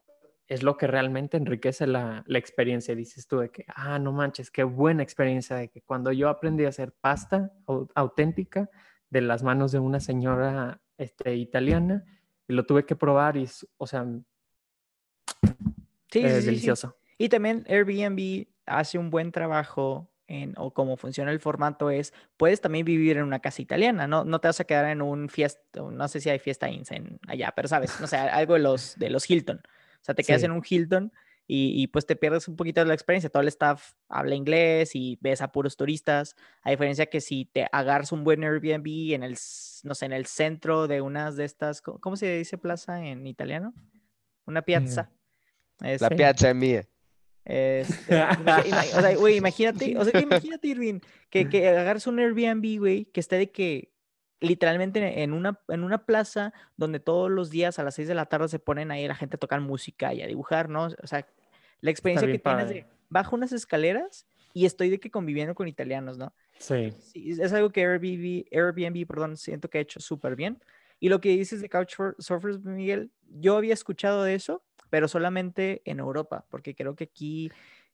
[0.52, 2.93] es lo que realmente enriquece la, la experiencia.
[2.93, 6.66] Dices tú de que, ah, no manches, qué buena experiencia de que cuando yo aprendí
[6.66, 8.70] a hacer pasta au- auténtica
[9.10, 12.04] de las manos de una señora este, italiana
[12.49, 13.47] y lo tuve que probar y,
[13.78, 14.06] o sea,
[15.45, 15.54] sí,
[16.12, 16.45] sí, es sí, sí.
[16.47, 16.97] delicioso.
[17.18, 22.60] Y también Airbnb hace un buen trabajo en, o cómo funciona el formato es, puedes
[22.60, 25.82] también vivir en una casa italiana, no, no te vas a quedar en un fiesta,
[25.82, 28.97] no sé si hay fiesta ins en allá, pero sabes, no sé, algo de los,
[28.97, 29.62] de los Hilton.
[30.02, 30.45] O sea, te quedas Sí.
[30.45, 31.12] en un Hilton
[31.47, 33.30] y, y, pues te pierdes un poquito de la experiencia.
[33.30, 37.68] Todo el staff habla inglés y ves a puros turistas, a diferencia que si te
[37.72, 39.38] agarras un buen Airbnb en el,
[39.84, 43.74] no sé, en el centro de unas de estas, ¿cómo, se dice plaza en italiano?
[44.45, 45.12] Una piazza.
[45.80, 46.88] La Este, piazza es mía.
[47.43, 48.16] este,
[48.95, 50.99] o sea, güey, imagínate, o sea, que imagínate, Irving,
[51.30, 53.91] que, que agarres un Airbnb, güey, que esté de que
[54.42, 58.26] literalmente en una, en una plaza donde todos los días a las 6 de la
[58.26, 60.89] tarde se ponen ahí la gente a tocar música y a dibujar, ¿no?
[61.02, 61.26] O sea,
[61.80, 62.96] la experiencia que bien tienes de padre.
[63.10, 66.34] bajo unas escaleras y estoy de que conviviendo con italianos, ¿no?
[66.58, 66.94] Sí.
[67.16, 70.60] Es algo que Airbnb, Airbnb, perdón, siento que ha hecho súper bien.
[71.00, 76.00] Y lo que dices de Couchsurfers, Miguel, yo había escuchado de eso, pero solamente en
[76.00, 77.52] Europa, porque creo que aquí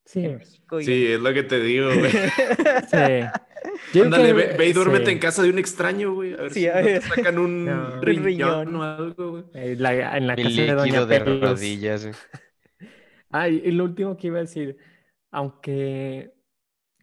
[0.08, 0.26] Sí.
[0.26, 2.12] en México Sí, es lo que te digo, güey.
[3.92, 4.00] sí.
[4.02, 5.12] Ándale, ve, ve y duérmete sí.
[5.12, 6.34] en casa de un extraño, güey.
[6.34, 7.02] A ver Sí, si a no te ver.
[7.04, 8.02] sacan un No.
[8.02, 8.76] riñón, riñón.
[8.78, 9.44] o algo, güey.
[9.54, 12.04] Eh, la- en la Mi casa de Doña de rodillas.
[12.06, 12.16] güey.
[13.30, 14.78] Ah, y lo último que iba a decir,
[15.32, 16.34] aunque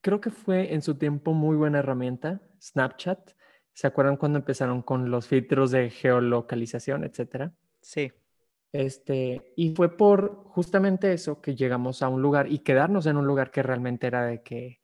[0.00, 3.32] creo que fue en su tiempo muy buena herramienta, Snapchat.
[3.74, 7.52] ¿Se acuerdan cuando empezaron con los filtros de geolocalización, etcétera?
[7.82, 8.10] Sí,
[8.74, 13.24] Este, y fue por justamente eso que llegamos a un lugar y quedarnos en un
[13.24, 14.80] lugar que realmente era de que,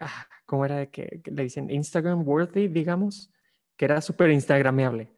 [0.00, 1.70] ah, ¿cómo era de que, que le dicen?
[1.70, 3.30] Instagram worthy, digamos,
[3.76, 5.12] que era súper instagrameable.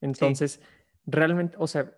[0.00, 0.62] Entonces,
[1.04, 1.92] realmente, o sea,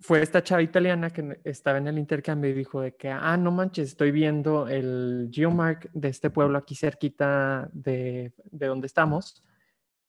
[0.00, 3.50] fue esta chava italiana que estaba en el intercambio y dijo de que, ah, no
[3.50, 9.44] manches, estoy viendo el geomark de este pueblo aquí cerquita de, de donde estamos,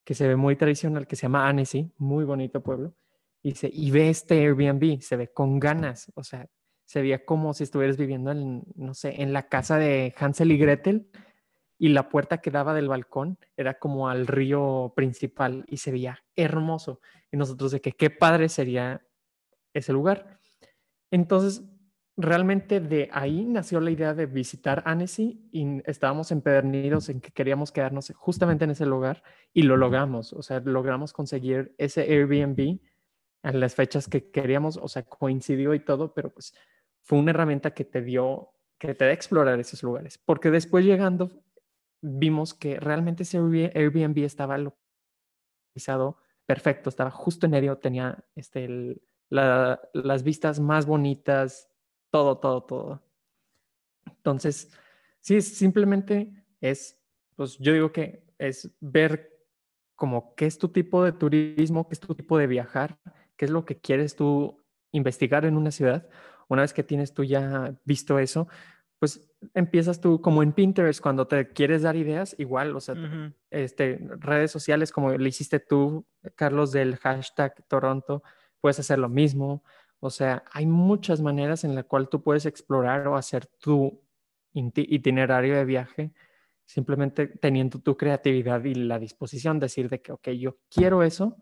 [0.05, 2.95] que se ve muy tradicional, que se llama Annecy, muy bonito pueblo.
[3.44, 6.48] Y, dice, y ve este Airbnb, se ve con ganas, o sea,
[6.86, 10.58] se veía como si estuvieras viviendo en, no sé, en la casa de Hansel y
[10.58, 11.10] Gretel
[11.78, 16.20] y la puerta que daba del balcón era como al río principal y se veía
[16.36, 17.02] hermoso.
[17.32, 19.06] Y nosotros de que qué padre sería
[19.74, 20.40] ese lugar.
[21.12, 21.64] Entonces,
[22.16, 27.72] realmente de ahí nació la idea de visitar Annecy y estábamos empedernidos en que queríamos
[27.72, 29.22] quedarnos justamente en ese lugar
[29.54, 30.34] y lo logramos.
[30.34, 32.80] O sea, logramos conseguir ese Airbnb
[33.50, 36.54] en las fechas que queríamos, o sea, coincidió y todo, pero pues
[37.04, 40.18] fue una herramienta que te dio, que te da a explorar esos lugares.
[40.18, 41.32] Porque después llegando,
[42.02, 49.02] vimos que realmente ese Airbnb estaba localizado perfecto, estaba justo en medio, tenía este, el-
[49.30, 51.70] la- las vistas más bonitas,
[52.10, 53.04] todo, todo, todo.
[54.06, 54.72] Entonces,
[55.20, 56.32] sí, simplemente
[56.62, 57.00] es,
[57.36, 59.34] pues yo digo que es ver
[59.95, 63.00] como qué es tu tipo de turismo, qué es tu tipo de viajar,
[63.38, 66.10] qué es lo que quieres tú investigar en una ciudad.
[66.50, 68.48] Una vez que tienes tú ya visto eso,
[69.00, 73.34] pues empiezas tú como en Pinterest cuando te quieres dar ideas, igual, o sea, ujú,
[73.52, 78.24] este, redes sociales como le hiciste tú, Carlos, del hashtag Toronto,
[78.60, 79.64] puedes hacer lo mismo.
[80.00, 84.02] O sea, hay muchas maneras en la cual tú puedes explorar o hacer tu
[84.54, 86.14] itinerario de viaje,
[86.66, 91.38] simplemente teniendo tu creatividad y la disposición de decir de que, ok, yo quiero eso,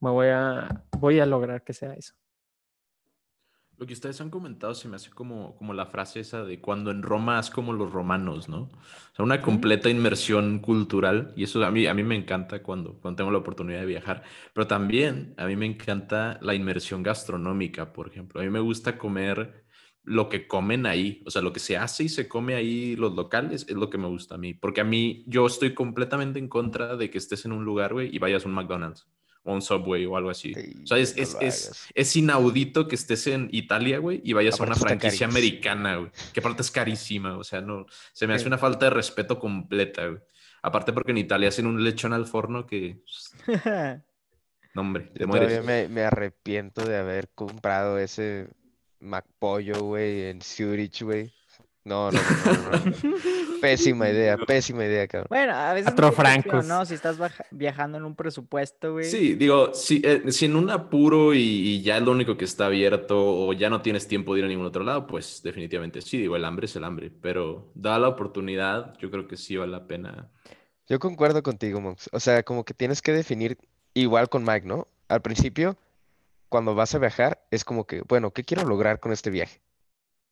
[0.00, 2.14] Me voy a, voy a lograr que sea eso.
[3.80, 6.90] Lo que ustedes han comentado se me hace como, como la frase esa de cuando
[6.90, 8.64] en Roma es como los romanos, ¿no?
[8.64, 13.00] O sea, una completa inmersión cultural y eso a mí, a mí me encanta cuando,
[13.00, 14.22] cuando tengo la oportunidad de viajar,
[14.52, 18.42] pero también a mí me encanta la inmersión gastronómica, por ejemplo.
[18.42, 19.64] A mí me gusta comer
[20.02, 23.14] lo que comen ahí, o sea, lo que se hace y se come ahí los
[23.14, 26.48] locales es lo que me gusta a mí, porque a mí yo estoy completamente en
[26.48, 29.08] contra de que estés en un lugar, güey, y vayas a un McDonald's
[29.42, 30.52] o un Subway o algo así.
[30.82, 34.64] o sea, es, no es, es, inaudito que estés en Italia, güey, y vayas a
[34.64, 38.48] una franquicia americana, güey, que aparte es carísima, o sea, no, se me hace Sí.
[38.48, 40.20] una falta de respeto completa, güey.
[40.62, 43.00] Aparte porque en Italia hacen un lechón al forno que,
[44.74, 45.48] no, hombre, te Yo mueres.
[45.48, 48.48] todavía me, me arrepiento de haber comprado ese
[49.00, 51.32] McPollo, güey, en Zurich, güey.
[51.84, 53.16] No, no, no, no.
[53.60, 55.26] Pésima idea, pésima idea, cabrón.
[55.28, 56.66] Bueno, a veces Cuatro francos.
[56.66, 56.84] ¿no?
[56.86, 57.16] Si estás
[57.50, 59.04] viajando en un presupuesto, güey.
[59.04, 62.44] Sí, digo, si, eh, si en un apuro y, y ya es lo único que
[62.44, 66.00] está abierto o ya no tienes tiempo de ir a ningún otro lado, pues definitivamente
[66.00, 69.56] sí, digo, el hambre es el hambre, pero dada la oportunidad, yo creo que sí
[69.56, 70.30] vale la pena.
[70.88, 72.10] Yo concuerdo contigo, Monks.
[72.12, 73.58] O sea, como que tienes que definir
[73.94, 74.88] igual con Mike, ¿no?
[75.08, 75.76] Al principio,
[76.48, 79.60] cuando vas a viajar, es como que, bueno, ¿qué quiero lograr con este viaje?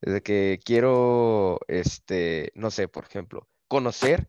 [0.00, 4.28] Desde que quiero, este, no sé, por ejemplo, conocer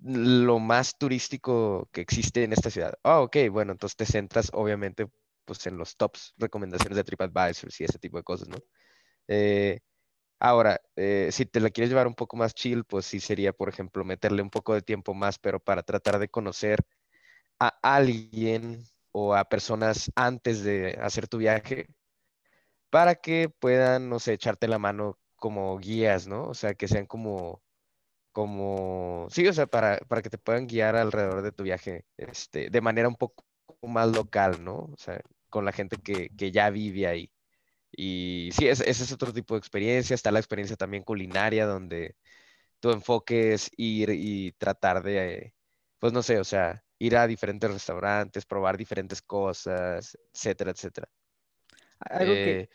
[0.00, 2.94] lo más turístico que existe en esta ciudad.
[3.02, 5.06] Ah, ok, bueno, entonces te centras obviamente
[5.44, 8.58] pues en los tops recomendaciones de TripAdvisor y ese tipo de cosas, ¿no?
[9.28, 9.80] Eh,
[10.40, 13.68] ahora, eh, si te la quieres llevar un poco más chill, pues sí sería, por
[13.68, 16.80] ejemplo, meterle un poco de tiempo más, pero para tratar de conocer
[17.60, 21.88] a alguien o a personas antes de hacer tu viaje
[22.90, 26.44] para que puedan, no sé, echarte la mano como guías, ¿no?
[26.48, 27.62] O sea, que sean como,
[28.32, 32.70] como, sí, o sea, para, para que te puedan guiar alrededor de tu viaje, este,
[32.70, 33.44] de manera un poco
[33.82, 34.76] más local, ¿no?
[34.92, 35.20] O sea,
[35.50, 37.32] con la gente que, que ya vive ahí.
[37.92, 40.14] Y sí, es- ese es otro tipo de experiencia.
[40.14, 42.16] Está la experiencia también culinaria, donde
[42.80, 45.54] tu enfoque es ir y tratar de,
[45.98, 51.08] pues no sé, o sea, ir a diferentes restaurantes, probar diferentes cosas, etcétera, etcétera.
[52.00, 52.60] Algo que...
[52.60, 52.68] Eh,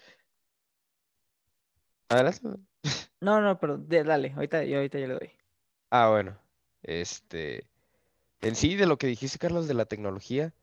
[2.09, 2.41] Adelante.
[3.21, 5.31] No, no, pero dale, ahorita, yo ahorita ya le doy.
[5.89, 6.37] Ah, bueno.
[6.83, 7.65] Este,
[8.41, 10.53] en sí, de lo que dijiste, Carlos, de la tecnología,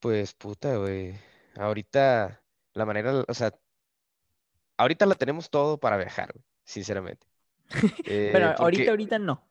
[0.00, 1.14] pues puta, güey.
[1.56, 2.40] Ahorita,
[2.72, 3.52] la manera, o sea,
[4.78, 7.26] ahorita la tenemos todo para viajar, güey, sinceramente.
[8.06, 9.42] Eh, Bueno, porque- ahorita, ahorita no.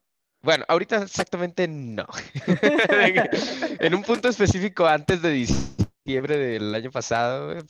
[0.42, 2.06] Bueno, ahorita exactamente no.
[3.80, 7.64] En un punto específico antes de diciembre del año pasado, güey,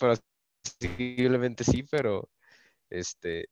[0.80, 2.30] posiblemente sí, pero
[2.90, 3.48] este,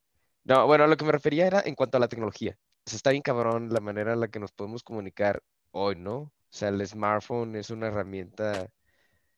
[0.45, 2.57] no, bueno, a lo que me refería era en cuanto a la tecnología.
[2.85, 6.15] O sea, está bien cabrón la manera en la que nos podemos comunicar hoy, ¿no?
[6.19, 8.69] O sea, el smartphone es una herramienta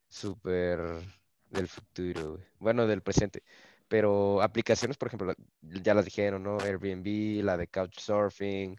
[0.08, 0.80] súper
[1.50, 2.46] del futuro, güey.
[2.60, 3.44] Bueno, del presente.
[3.88, 6.62] Pero aplicaciones, por ejemplo, ya las dijeron, ¿no?
[6.62, 8.76] Airbnb, la de Couchsurfing,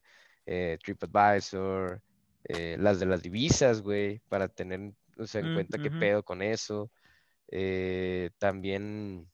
[0.46, 2.02] eh, TripAdvisor,
[2.44, 6.22] eh, las de las divisas, güey, para tener, o sea, en Mm, cuenta qué pedo
[6.24, 6.90] con eso.
[7.48, 9.30] Eh, también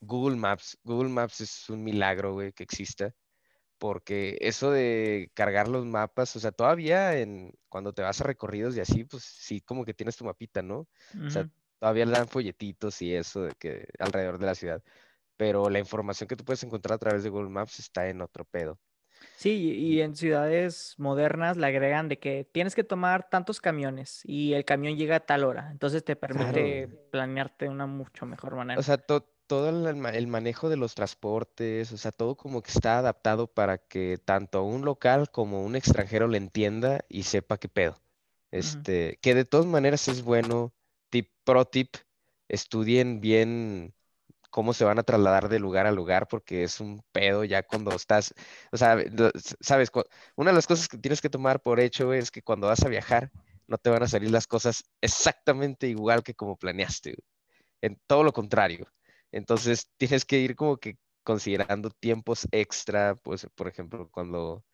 [0.00, 0.78] Google Maps.
[0.84, 3.14] Google Maps es un milagro, güey, que exista.
[3.78, 8.76] Porque eso de cargar los mapas, o sea, todavía en, cuando te vas a recorridos
[8.76, 10.86] y así, pues sí, como que tienes tu mapita, ¿no?
[11.26, 11.48] O sea,
[11.78, 14.82] todavía le dan folletitos y eso de que alrededor de la ciudad.
[15.38, 18.44] Pero la información que tú puedes encontrar a través de Google Maps está en otro
[18.44, 18.78] pedo.
[19.40, 24.52] Sí, y en ciudades modernas le agregan de que tienes que tomar tantos camiones y
[24.52, 25.70] el camión llega a tal hora.
[25.70, 28.78] Entonces te permite planearte de una mucho mejor manera.
[28.78, 32.98] O sea, to- todo el manejo de los transportes, o sea, todo como que está
[32.98, 38.00] adaptado para que tanto un local como un extranjero le entienda y sepa qué pedo.
[38.52, 40.72] Este, que de todas maneras es bueno,
[41.08, 41.96] tip, pro tip,
[42.48, 43.94] estudien bien
[44.50, 47.92] cómo se van a trasladar de lugar a lugar, porque es un pedo ya cuando
[47.92, 48.34] estás,
[48.72, 48.96] o sea,
[49.60, 49.90] sabes,
[50.36, 52.88] una de las cosas que tienes que tomar por hecho es que cuando vas a
[52.88, 53.30] viajar,
[53.66, 57.16] no te van a salir las cosas exactamente igual que como planeaste.
[57.80, 58.86] En todo lo contrario.
[59.32, 64.64] Entonces tienes que ir como que considerando tiempos extra, pues, por ejemplo, cuando,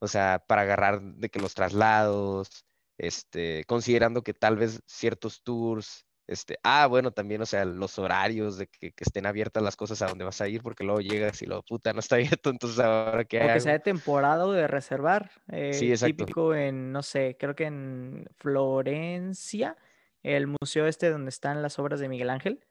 [0.00, 2.66] o sea, para agarrar de que los traslados,
[2.98, 8.56] este, considerando que tal vez ciertos tours, este, ah, bueno, también, o sea, los horarios
[8.58, 11.42] de que, que estén abiertas las cosas a donde vas a ir, porque luego llegas
[11.42, 13.60] y lo puta, no está abierto, entonces ahora qué O que hago?
[13.60, 15.30] sea de temporada o de reservar.
[15.70, 16.26] Sí, eh, exacto.
[16.26, 19.76] Típico en, no sé, creo que en Florencia,
[20.22, 22.66] el museo este donde están las obras de Miguel Ángel.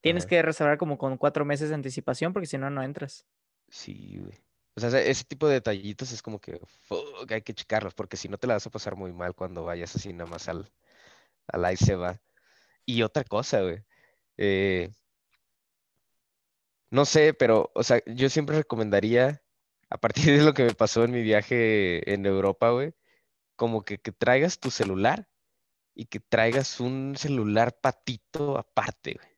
[0.00, 0.28] Tienes Ajá.
[0.28, 3.26] que reservar como con cuatro meses de anticipación porque si no, no entras.
[3.68, 4.38] Sí, güey.
[4.76, 8.28] O sea, ese tipo de detallitos es como que, fuck, hay que checarlos, porque si
[8.28, 10.70] no te la vas a pasar muy mal cuando vayas así nada más al,
[11.48, 12.20] al ahí se va.
[12.86, 13.84] Y otra cosa, güey.
[14.38, 14.90] Eh,
[16.90, 19.42] no sé, pero, o sea, yo siempre recomendaría,
[19.90, 22.94] a partir de lo que me pasó en mi viaje en Europa, güey,
[23.56, 25.28] como que, que traigas tu celular
[25.94, 29.36] y que traigas un celular patito aparte, güey.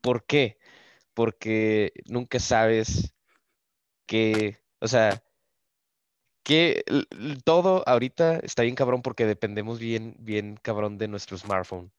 [0.00, 0.58] ¿Por qué?
[1.14, 3.14] Porque nunca sabes
[4.06, 5.22] que, o sea,
[6.44, 6.84] que
[7.44, 11.92] todo ahorita está bien cabrón porque dependemos bien, bien cabrón de nuestro smartphone.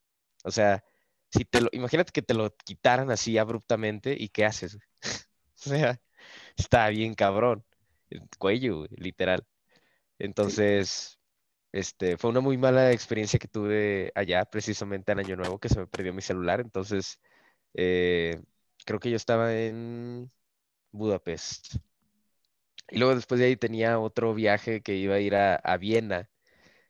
[0.43, 0.83] O sea,
[1.31, 4.77] si te lo, imagínate que te lo quitaran así abruptamente y ¿qué haces?
[5.65, 5.99] O sea,
[6.57, 7.65] está bien cabrón.
[8.09, 9.45] El cuello, literal.
[10.19, 11.19] Entonces,
[11.71, 15.79] este, fue una muy mala experiencia que tuve allá, precisamente en Año Nuevo, que se
[15.79, 16.61] me perdió mi celular.
[16.61, 17.19] Entonces,
[17.75, 18.41] eh,
[18.85, 20.31] creo que yo estaba en
[20.91, 21.75] Budapest.
[22.89, 26.29] Y luego después de ahí tenía otro viaje que iba a ir a, a Viena.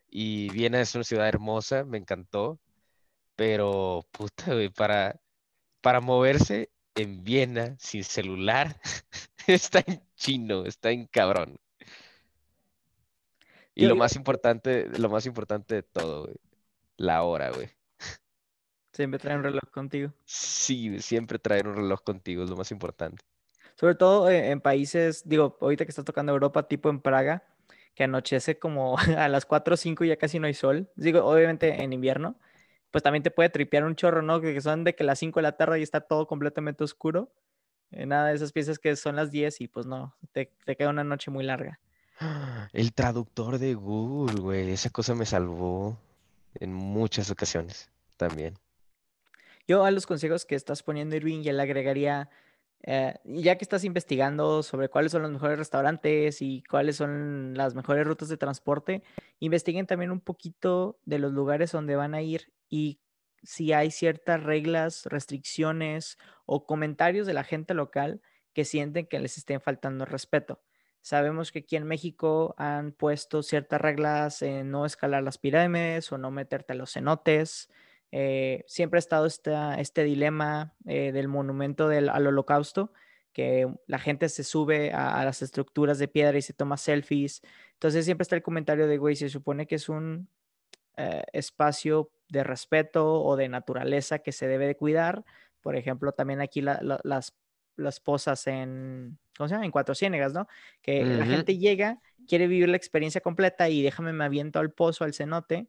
[0.10, 2.60] Y Viena es una ciudad hermosa, me encantó.
[3.39, 5.17] Pero, puta, güey, para,
[5.79, 8.75] para moverse en Viena sin celular,
[9.47, 11.57] está en chino, está en cabrón.
[13.73, 16.35] Y lo más importante, lo más importante de todo, güey,
[16.97, 17.69] la hora, güey.
[18.91, 20.11] Siempre trae un reloj contigo.
[20.25, 23.23] Sí, siempre traer un reloj contigo es lo más importante.
[23.75, 27.45] Sobre todo eh, en países, digo, ahorita que estás tocando Europa, tipo en Praga,
[27.95, 30.89] que anochece como a las 4 o 5 y ya casi no hay sol.
[30.97, 32.35] Digo, obviamente en invierno,
[32.91, 34.41] pues también te puede tripear un chorro, ¿no?
[34.41, 37.31] Que son de que las 5 de la tarde y está todo completamente oscuro.
[37.91, 40.89] Eh, nada de esas piezas que son las 10 y pues no, te, te queda
[40.89, 41.79] una noche muy larga.
[42.73, 45.97] El traductor de Google, güey, esa cosa me salvó
[46.55, 48.55] en muchas ocasiones también.
[49.67, 52.29] Yo a los consejos que estás poniendo, Irving, ya le agregaría,
[52.81, 57.75] eh, ya que estás investigando sobre cuáles son los mejores restaurantes y cuáles son las
[57.75, 59.03] mejores rutas de transporte,
[59.39, 63.01] investiguen también un poquito de los lugares donde van a ir y
[63.43, 68.22] si hay ciertas reglas, restricciones o comentarios de la gente local
[68.53, 70.61] que sienten que les estén faltando respeto.
[71.01, 76.17] Sabemos que aquí en México han puesto ciertas reglas en no escalar las pirámides o
[76.17, 77.70] no meterte a los cenotes.
[78.11, 82.91] Eh, siempre ha estado esta- este dilema eh, del monumento del, al holocausto,
[83.32, 87.41] que la gente se sube a, a las estructuras de piedra y se toma selfies.
[87.74, 90.28] Entonces siempre está el comentario de, güey, se supone que es un
[90.97, 95.23] eh, espacio de respeto o de naturaleza que se debe de cuidar.
[95.61, 97.36] Por ejemplo, también aquí la- la- las,
[97.75, 99.65] las posas en, ¿cómo se llama?
[99.65, 100.47] En Cuatro Ciénegas, ¿no?
[100.82, 105.03] Que la gente llega, quiere vivir la experiencia completa y déjame me aviento al pozo,
[105.03, 105.67] al cenote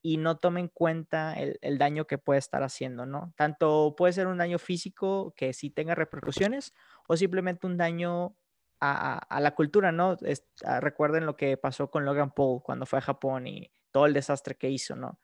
[0.00, 3.32] y no toma en cuenta el, el daño que puede estar haciendo, ¿no?
[3.36, 6.72] Tanto puede ser un daño físico que sí tenga repercusiones
[7.08, 8.36] o simplemente un daño
[8.80, 10.16] a, a- a la cultura, ¿no?
[10.22, 14.06] Es- ah, recuerden lo que pasó con Logan Paul cuando fue a Japón y todo
[14.06, 15.18] el desastre que hizo, ¿no?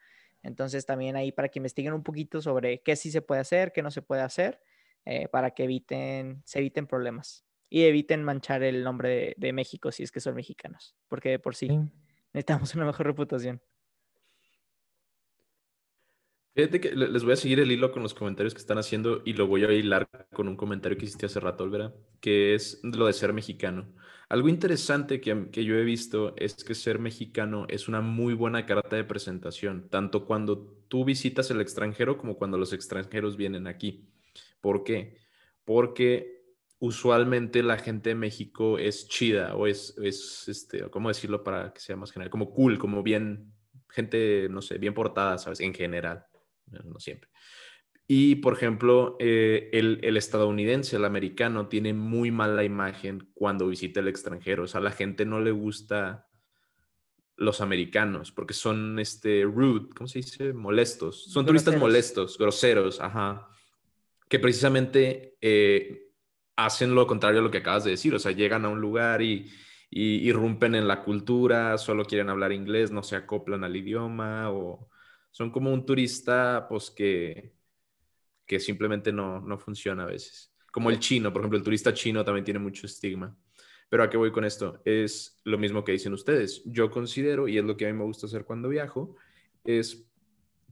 [0.44, 3.82] Entonces también ahí para que investiguen un poquito sobre qué sí se puede hacer, qué
[3.82, 4.60] no se puede hacer,
[5.06, 9.92] eh, para que eviten, se eviten problemas y eviten manchar el nombre de, de México
[9.92, 11.90] si es que son mexicanos, porque de por sí Sí.
[12.34, 13.62] necesitamos una mejor reputación.
[16.54, 19.22] Fíjate que le- les voy a seguir el hilo con los comentarios que están haciendo
[19.24, 22.80] y lo voy a hilar con un comentario que hiciste hace rato, Olvera, que es
[22.84, 23.92] lo de ser mexicano.
[24.28, 28.66] Algo interesante que, que yo he visto es que ser mexicano es una muy buena
[28.66, 34.08] carta de presentación, tanto cuando tú visitas el extranjero como cuando los extranjeros vienen aquí.
[34.60, 35.18] ¿Por qué?
[35.64, 36.44] Porque
[36.78, 41.80] usualmente la gente de México es chida o es, es este, ¿cómo decirlo para que
[41.80, 42.30] sea más general?
[42.30, 43.52] Como cool, como bien,
[43.88, 45.58] gente, no sé, bien portada, ¿sabes?
[45.60, 46.26] En general
[46.66, 47.30] no siempre.
[48.06, 54.00] Y, por ejemplo, eh, el, el, estadounidense, el americano, tiene muy mala imagen cuando visita
[54.00, 54.64] el extranjero.
[54.64, 56.28] O sea, a la gente no le gusta
[57.36, 60.52] los americanos porque son, este, rude, ¿cómo se dice?
[60.52, 61.24] Molestos.
[61.24, 61.64] Son groseros.
[61.64, 63.48] turistas molestos, groseros, ajá.
[64.28, 66.10] Que precisamente eh,
[66.56, 68.14] hacen lo contrario a lo que acabas de decir.
[68.14, 69.50] O sea, llegan a un lugar y,
[69.88, 74.90] y irrumpen en la cultura, solo quieren hablar inglés, no se acoplan al idioma o
[75.34, 77.56] son como un turista, pues que,
[78.46, 80.54] que simplemente no, no funciona a veces.
[80.70, 83.36] Como el chino, por ejemplo, el turista chino también tiene mucho estigma.
[83.88, 84.80] Pero a qué voy con esto?
[84.84, 86.62] Es lo mismo que dicen ustedes.
[86.66, 89.16] Yo considero, y es lo que a mí me gusta hacer cuando viajo,
[89.64, 90.08] es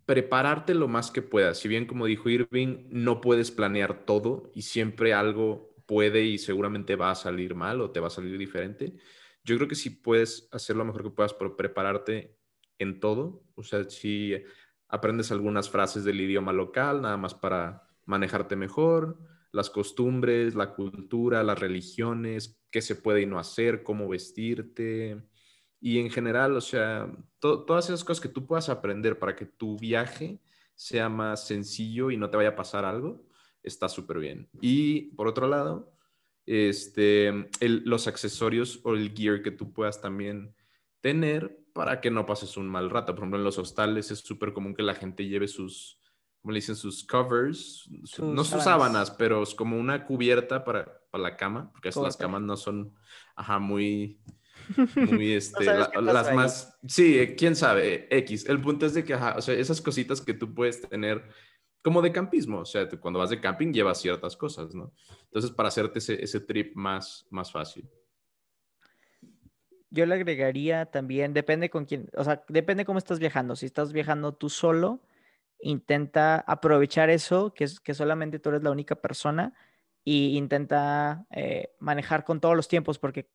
[0.07, 1.59] prepararte lo más que puedas.
[1.59, 6.95] Si bien, como dijo Irving, no puedes planear todo y siempre algo puede y seguramente
[6.95, 8.95] va a salir mal o te va a salir diferente.
[9.43, 12.37] Yo creo que sí puedes hacer lo mejor que puedas por prepararte
[12.79, 13.42] en todo.
[13.55, 14.35] O sea, si
[14.89, 19.19] aprendes algunas frases del idioma local, nada más para manejarte mejor,
[19.53, 25.23] las costumbres, la cultura, las religiones, qué se puede y no hacer, cómo vestirte.
[25.81, 29.47] Y en general, o sea, to todas esas cosas que tú puedas aprender para que
[29.47, 30.41] tu viaje
[30.75, 33.27] sea más sencillo y no te vaya a pasar algo,
[33.63, 34.49] está súper bien.
[34.61, 35.93] Y por otro lado,
[36.47, 40.55] este, los accesorios o el gear que tú puedas también
[41.03, 43.15] tener para que no pases un mal rato.
[43.15, 46.01] Por ejemplo, en los hostales es súper común que la gente lleve sus,
[46.41, 47.89] como le dicen, sus covers,
[48.19, 52.43] no sus sábanas, pero es como una cubierta para, para la cama, porque las camas
[52.43, 52.95] no son,
[53.37, 54.21] ajá, muy,
[54.97, 58.47] muy, este, las más, sí, quién sabe, X.
[58.47, 61.23] El punto es de que, ajá, o sea, esas cositas que tú puedes tener
[61.83, 64.95] como de campismo, o sea, cuando vas de camping llevas ciertas cosas, ¿no?
[65.25, 67.91] Entonces, para hacerte ese, ese trip más, más fácil.
[69.93, 73.57] Yo le agregaría también, depende con quién, o sea, depende cómo estás viajando.
[73.57, 75.03] Si estás viajando tú solo,
[75.61, 79.53] intenta aprovechar eso, que, es, que solamente tú eres la única persona,
[80.03, 83.29] y intenta eh, manejar con todos los tiempos, porque,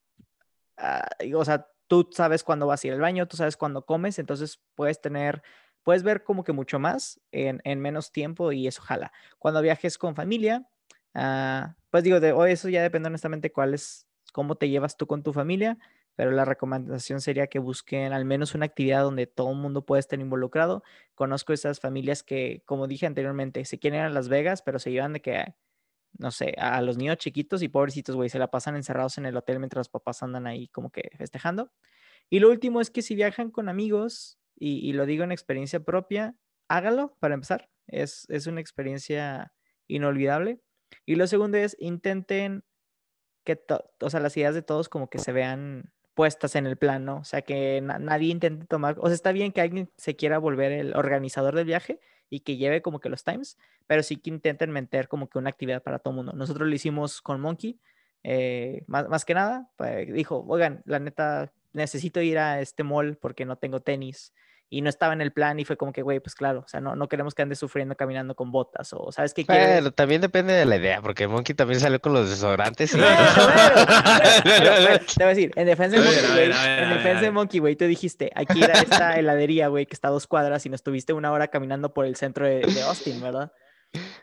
[0.78, 4.18] ah, o sea, tú sabes cuándo vas a ir al baño, tú sabes cuándo comes,
[4.18, 5.42] entonces puedes tener,
[5.84, 9.12] puedes ver como que mucho más en, menos tiempo y eso jala.
[9.38, 10.68] Cuando viajes con familia,
[11.14, 15.22] ah, pues digo, de, eso ya depende honestamente cuál es, cómo te llevas tú con
[15.22, 15.78] tu familia
[16.18, 20.00] pero la recomendación sería que busquen al menos una actividad donde todo el mundo pueda
[20.00, 20.82] estar involucrado.
[21.14, 24.90] Conozco esas familias que, como dije anteriormente, se quieren ir a Las Vegas, pero se
[24.90, 25.54] llevan de que,
[26.18, 29.36] no sé, a los niños chiquitos y pobrecitos, güey, se la pasan encerrados en el
[29.36, 31.70] hotel mientras los papás andan ahí como que festejando.
[32.28, 36.34] Y lo último es que si viajan con amigos, y, lo digo en experiencia propia,
[36.66, 37.70] hágalo para empezar.
[37.86, 39.52] Es, es una experiencia
[39.86, 40.60] inolvidable.
[41.06, 42.64] Y lo segundo es, intenten
[43.44, 43.62] que,
[44.00, 47.24] o sea, las ideas de todos como que se vean puestas en el plano, o
[47.24, 50.96] sea, que nadie intente tomar, o sea, está bien que alguien se quiera volver el
[50.96, 53.56] organizador del viaje y que lleve como que los times,
[53.86, 56.32] pero sí que intenten meter como que una actividad para todo el mundo.
[56.32, 57.78] Nosotros lo hicimos con Monkey,
[58.24, 63.16] eh, más, más, que nada, pues, dijo, oigan, la neta, necesito ir a este mall
[63.16, 64.34] porque no tengo tenis
[64.70, 66.80] y no estaba en el plan y fue como que, güey, pues claro, o sea,
[66.80, 69.68] no, no queremos que ande sufriendo caminando con botas o, ¿sabes qué quieres?
[69.68, 72.98] Bueno, también depende de la idea, porque Monkey también salió con los desodorantes y...
[72.98, 73.04] te
[75.16, 78.30] voy a decir, en defensa de Monkey, güey, en defensa de Monkey, güey, tú dijiste,
[78.34, 81.48] aquí era esta heladería, güey, que está a dos cuadras y nos tuviste una hora
[81.48, 83.52] caminando por el centro de, de Austin, ¿verdad?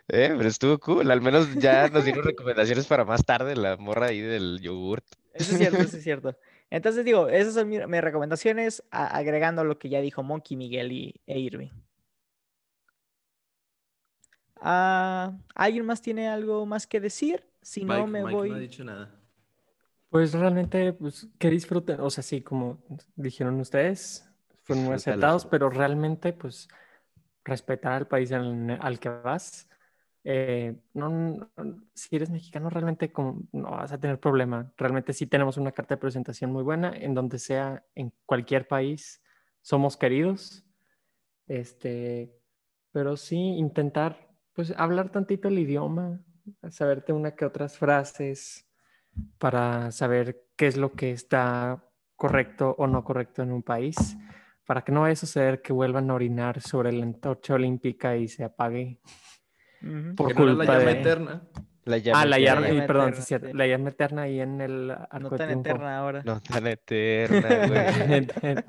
[0.08, 4.06] Eh, pero estuvo cool, al menos ya nos dieron recomendaciones para más tarde, la morra
[4.06, 5.04] ahí del yogurt.
[5.34, 6.36] Eso es cierto, eso es cierto.
[6.70, 11.38] Entonces digo, esas son mis, recomendaciones, agregando lo que ya dijo Monkey, Miguel y, e
[11.38, 11.70] Irving.
[14.56, 17.44] Ah, ¿Alguien más tiene algo más que decir?
[17.62, 18.50] Si no, me voy.
[18.50, 19.14] No ha dicho nada.
[20.08, 22.82] Pues realmente, pues que disfruten, o sea, sí, como
[23.16, 24.28] dijeron ustedes,
[24.62, 26.68] fueron muy acertados, pero realmente, pues,
[27.44, 29.68] respetar al país al que vas
[30.28, 31.48] eh, no,
[31.94, 33.12] si eres mexicano realmente
[33.52, 34.72] no vas a tener problema.
[34.76, 39.22] Realmente sí tenemos una carta de presentación muy buena en donde sea, en cualquier país,
[39.62, 40.64] somos queridos.
[41.46, 42.34] Este,
[42.90, 46.20] pero sí intentar, pues, hablar tantito el idioma,
[46.70, 48.68] saberte una que otras frases
[49.38, 54.16] para saber qué es lo que está correcto o no correcto en un país,
[54.66, 58.26] para que no vaya a suceder que vuelvan a orinar sobre la antorcha olímpica y
[58.26, 58.98] se apague
[60.16, 61.42] por culpa la llama eterna.
[61.84, 63.54] La llama ah, la llama, eterna, perdón, sí, cierto.
[63.54, 66.22] La llama eterna ahí en el arco No tan eterna ahora.
[66.24, 68.66] No tan eterna, güey.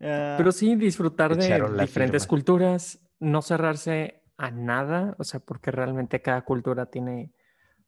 [0.00, 0.34] Ah.
[0.36, 6.42] Pero sí disfrutar de diferentes culturas, no cerrarse a nada, o sea, porque realmente cada
[6.42, 7.32] cultura tiene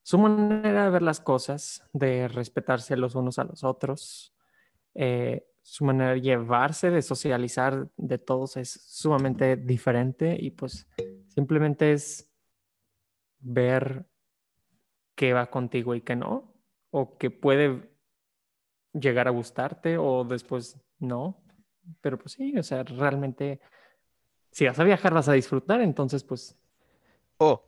[0.03, 4.33] su manera de ver las cosas, de respetarse los unos a los otros.
[4.95, 10.87] Eh, su manera de llevarse, de socializar de todos es sumamente diferente y pues
[11.27, 12.31] simplemente es
[13.41, 14.07] ver
[15.17, 16.55] qué va contigo y qué no,
[16.91, 17.91] o que puede
[18.93, 21.43] llegar a gustarte o después no.
[22.01, 23.61] Pero pues sí, o sea, realmente
[24.53, 26.57] si vas a viajar vas a disfrutar, entonces pues...
[27.39, 27.61] Oh,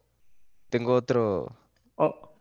[0.68, 1.48] tengo otro...
[1.96, 2.32] Oh,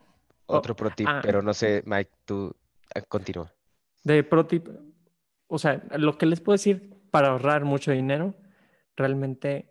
[0.46, 1.18] otro pro tip, ah.
[1.20, 2.54] pero no sé, Mike, tú
[2.94, 3.52] ah, continúa.
[4.04, 4.68] De pro tip,
[5.48, 8.34] o sea, lo que les puedo decir para ahorrar mucho dinero,
[8.96, 9.68] realmente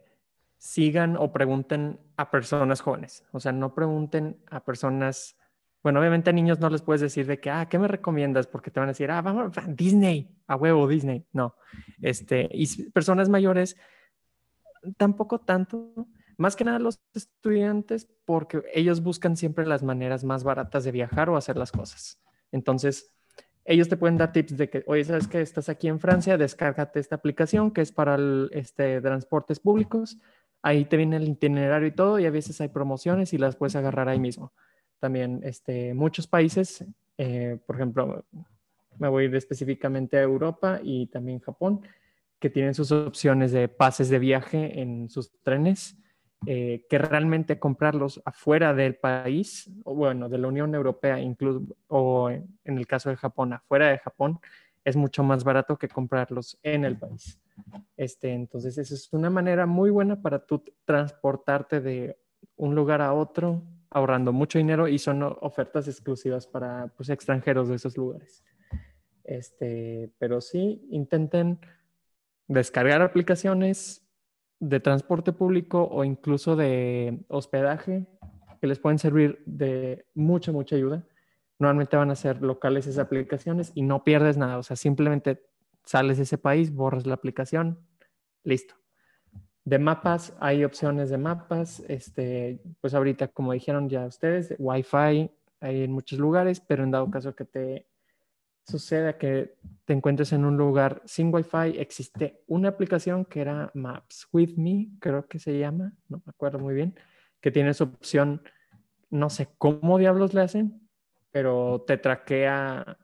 [0.58, 3.24] sigan o pregunten a personas jóvenes.
[3.32, 5.38] O sea, no pregunten a personas,
[5.84, 8.48] bueno, obviamente a niños no les puedes decir de que, ah, ¿qué me recomiendas?
[8.48, 11.26] Porque te van a decir, ah, vamos, Disney, a huevo, Disney.
[11.32, 11.56] No,
[12.02, 13.78] este, y personas mayores,
[14.98, 16.08] tampoco tanto.
[16.40, 21.30] Más que nada los estudiantes, porque ellos buscan siempre las maneras más baratas de viajar
[21.30, 22.20] o hacer las cosas.
[22.52, 23.17] Entonces,
[23.68, 27.02] ellos te pueden dar tips de que, oye, sabes que estás aquí en Francia, descárgate
[27.02, 28.18] esta aplicación que es para
[28.52, 30.18] este, transportes públicos.
[30.62, 33.76] Ahí te viene el itinerario y todo, y a veces hay promociones y las puedes
[33.76, 34.54] agarrar ahí mismo.
[35.00, 36.86] También este, muchos países,
[37.18, 38.26] eh, por ejemplo,
[38.98, 41.82] me voy a ir específicamente a Europa y también Japón,
[42.40, 45.98] que tienen sus opciones de pases de viaje en sus trenes,
[46.46, 52.30] eh, que realmente comprarlos afuera del país, o bueno, de la Unión Europea, incluso, o
[52.30, 54.40] en el caso de Japón, afuera de Japón,
[54.86, 57.42] es mucho más barato que comprarlos en el país.
[57.98, 62.18] Este, entonces, esa es una manera muy buena para tú transportarte de
[62.56, 67.76] un lugar a otro, ahorrando mucho dinero y son ofertas exclusivas para pues, extranjeros de
[67.76, 68.44] esos lugares.
[69.24, 71.60] Este, pero sí, intenten
[72.48, 74.07] descargar aplicaciones
[74.60, 78.08] de transporte público o incluso de hospedaje
[78.60, 81.06] que les pueden servir de mucha, mucha ayuda.
[81.60, 84.58] Normalmente van a ser locales esas aplicaciones y no pierdes nada.
[84.58, 85.44] O sea, simplemente
[85.84, 87.80] sales de ese país, borras la aplicación,
[88.44, 88.76] listo.
[89.64, 91.82] De mapas, hay opciones de mapas.
[91.88, 97.10] Este, pues ahorita, como dijeron ya ustedes, Wi-Fi hay en muchos lugares, pero en dado
[97.10, 97.88] caso que te
[98.68, 104.28] suceda que te encuentres en un lugar sin Wi-Fi, existe una aplicación que era Maps
[104.34, 106.94] With Me, creo que se llama, no me acuerdo muy bien,
[107.40, 108.42] que tiene su opción,
[109.10, 110.90] no sé cómo diablos le hacen,
[111.32, 112.98] pero te traquea,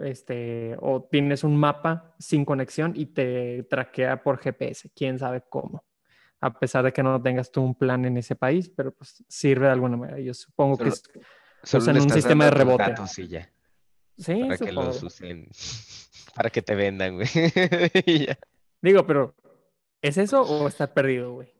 [0.00, 5.84] este, o tienes un mapa sin conexión y te traquea por GPS, quién sabe cómo.
[6.40, 9.66] A pesar de que no tengas tú un plan en ese país, pero pues sirve
[9.66, 10.18] de alguna manera.
[10.18, 11.02] Yo supongo que es,
[11.72, 12.94] usan un sistema de rebote.
[14.16, 15.48] Sí, para que los usen,
[16.34, 17.28] para que te vendan, güey.
[18.82, 19.34] Digo, pero
[20.02, 21.52] ¿es eso o estar perdido, güey?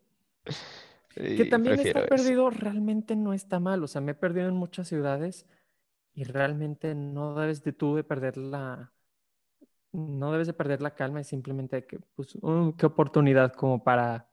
[1.14, 3.82] que también estar perdido realmente no está mal.
[3.85, 5.47] O sea, me he perdido en muchas ciudades
[6.12, 8.93] y realmente no debes de tú de perder la,
[9.93, 12.36] no debes de perder la calma y simplemente que, pues,
[12.76, 14.28] qué oportunidad como para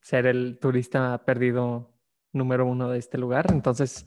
[0.00, 1.90] ser el turista perdido
[2.32, 3.46] número uno de este lugar.
[3.50, 4.06] Entonces,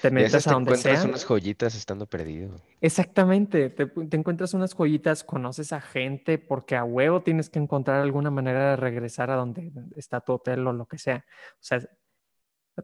[0.00, 2.56] te metes a donde encuentras unas joyitas estando perdido.
[2.80, 8.30] Exactamente, te, encuentras unas joyitas, conoces a gente, porque a huevo tienes que encontrar alguna
[8.30, 11.24] manera de regresar a donde está tu hotel o lo que sea.
[11.54, 11.80] O sea,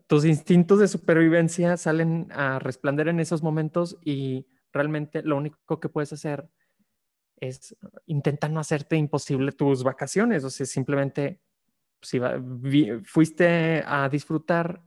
[0.06, 5.88] tus instintos de supervivencia salen a resplandecer en esos momentos y realmente lo único que
[5.88, 6.48] puedes hacer
[7.38, 7.76] es
[8.06, 10.44] intentar no hacerte imposible tus vacaciones.
[10.44, 11.40] O sea, simplemente
[12.00, 12.20] si
[13.04, 14.82] fuiste a disfrutar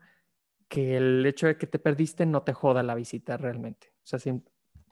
[0.70, 3.92] que el hecho de que te perdiste no te joda la visita realmente.
[4.04, 4.20] O sea,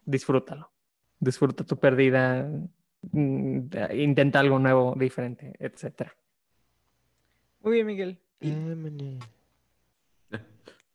[0.03, 0.71] disfrútalo.
[1.19, 2.49] Disfruta tu pérdida,
[3.11, 3.59] mm,
[3.93, 6.11] intenta algo nuevo, diferente, etc.
[7.61, 8.19] Muy bien, Miguel.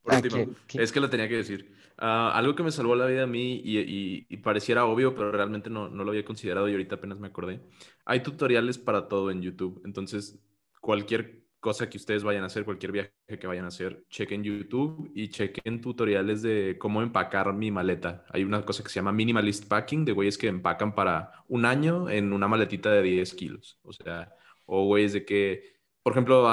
[0.03, 1.77] Por ah, último, es que lo tenía que decir.
[1.97, 5.89] Ah, algo que me salvó la vida a mí y, pareciera obvio, pero realmente no,
[5.89, 7.61] no, lo había considerado y ahorita apenas me acordé.
[8.05, 9.81] Hay tutoriales para todo en YouTube.
[9.85, 10.41] Entonces,
[10.81, 15.13] cualquier cosa que ustedes vayan a hacer, cualquier viaje que vayan a hacer, chequen YouTube
[15.15, 18.25] y chequen tutoriales de cómo empacar mi maleta.
[18.31, 22.11] Hay una cosa que se llama minimalist packing, de güeyes que empacan para un año
[22.11, 23.79] en una maletita de 10 kilos.
[23.85, 24.35] O sea,
[24.67, 26.49] o güeyes de que, por ejemplo,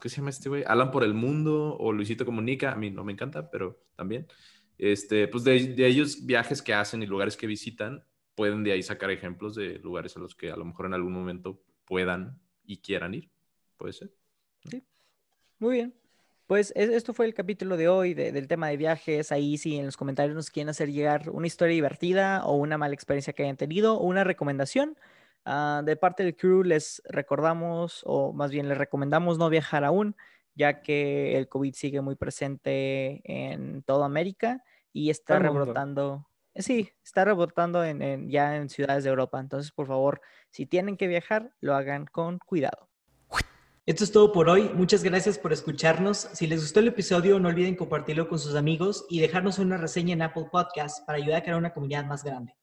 [0.00, 0.64] ¿qué se llama este güey?
[0.66, 4.26] Alan por el mundo o Luisito Comunica, a mí no me encanta, pero también.
[4.78, 8.04] Este, pues de, de ellos viajes que hacen y lugares que visitan,
[8.34, 11.12] pueden de ahí sacar ejemplos de lugares a los que a lo mejor en algún
[11.12, 13.30] momento puedan y quieran ir.
[13.76, 14.19] Puede ser.
[15.60, 15.66] Sí.
[15.66, 15.94] Muy bien.
[16.46, 19.30] Pues esto fue el capítulo de hoy del tema de viajes.
[19.30, 22.94] Ahí si en los comentarios nos quieren hacer llegar una historia divertida o una mala
[22.94, 24.96] experiencia que hayan tenido o una recomendación.
[25.44, 30.16] Ah, de parte del crew les recordamos o más bien les recomendamos no viajar aún,
[30.54, 36.26] ya que el COVID sigue muy presente en toda América y está rebrotando.
[36.56, 39.38] Sí, está rebotando en, ya en ciudades de Europa.
[39.40, 40.20] Entonces, por favor,
[40.50, 42.89] si tienen que viajar, lo hagan con cuidado.
[43.90, 44.70] Esto es todo por hoy.
[44.72, 46.28] Muchas gracias por escucharnos.
[46.32, 50.12] Si les gustó el episodio, no olviden compartirlo con sus amigos y dejarnos una reseña
[50.12, 52.56] en Apple Podcast para ayudar a crear una comunidad más grande.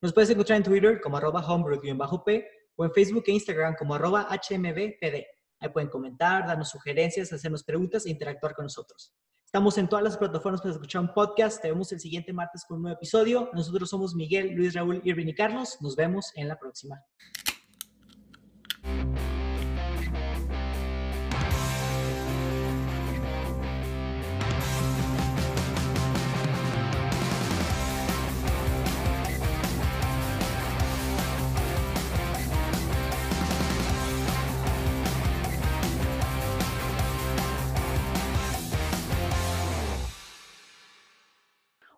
[0.00, 4.30] Nos puedes encontrar en Twitter como arroba homebrew-p o en Facebook e Instagram como arroba
[4.30, 5.26] hmbpd.
[5.60, 9.12] Ahí pueden comentar, darnos sugerencias, hacernos preguntas e interactuar con nosotros.
[9.44, 11.60] Estamos en todas las plataformas para escuchar un podcast.
[11.60, 13.50] Te vemos el siguiente martes con un nuevo episodio.
[13.52, 15.76] Nosotros somos Miguel, Luis, Raúl, Irvin y Carlos.
[15.82, 17.04] Nos vemos en la próxima.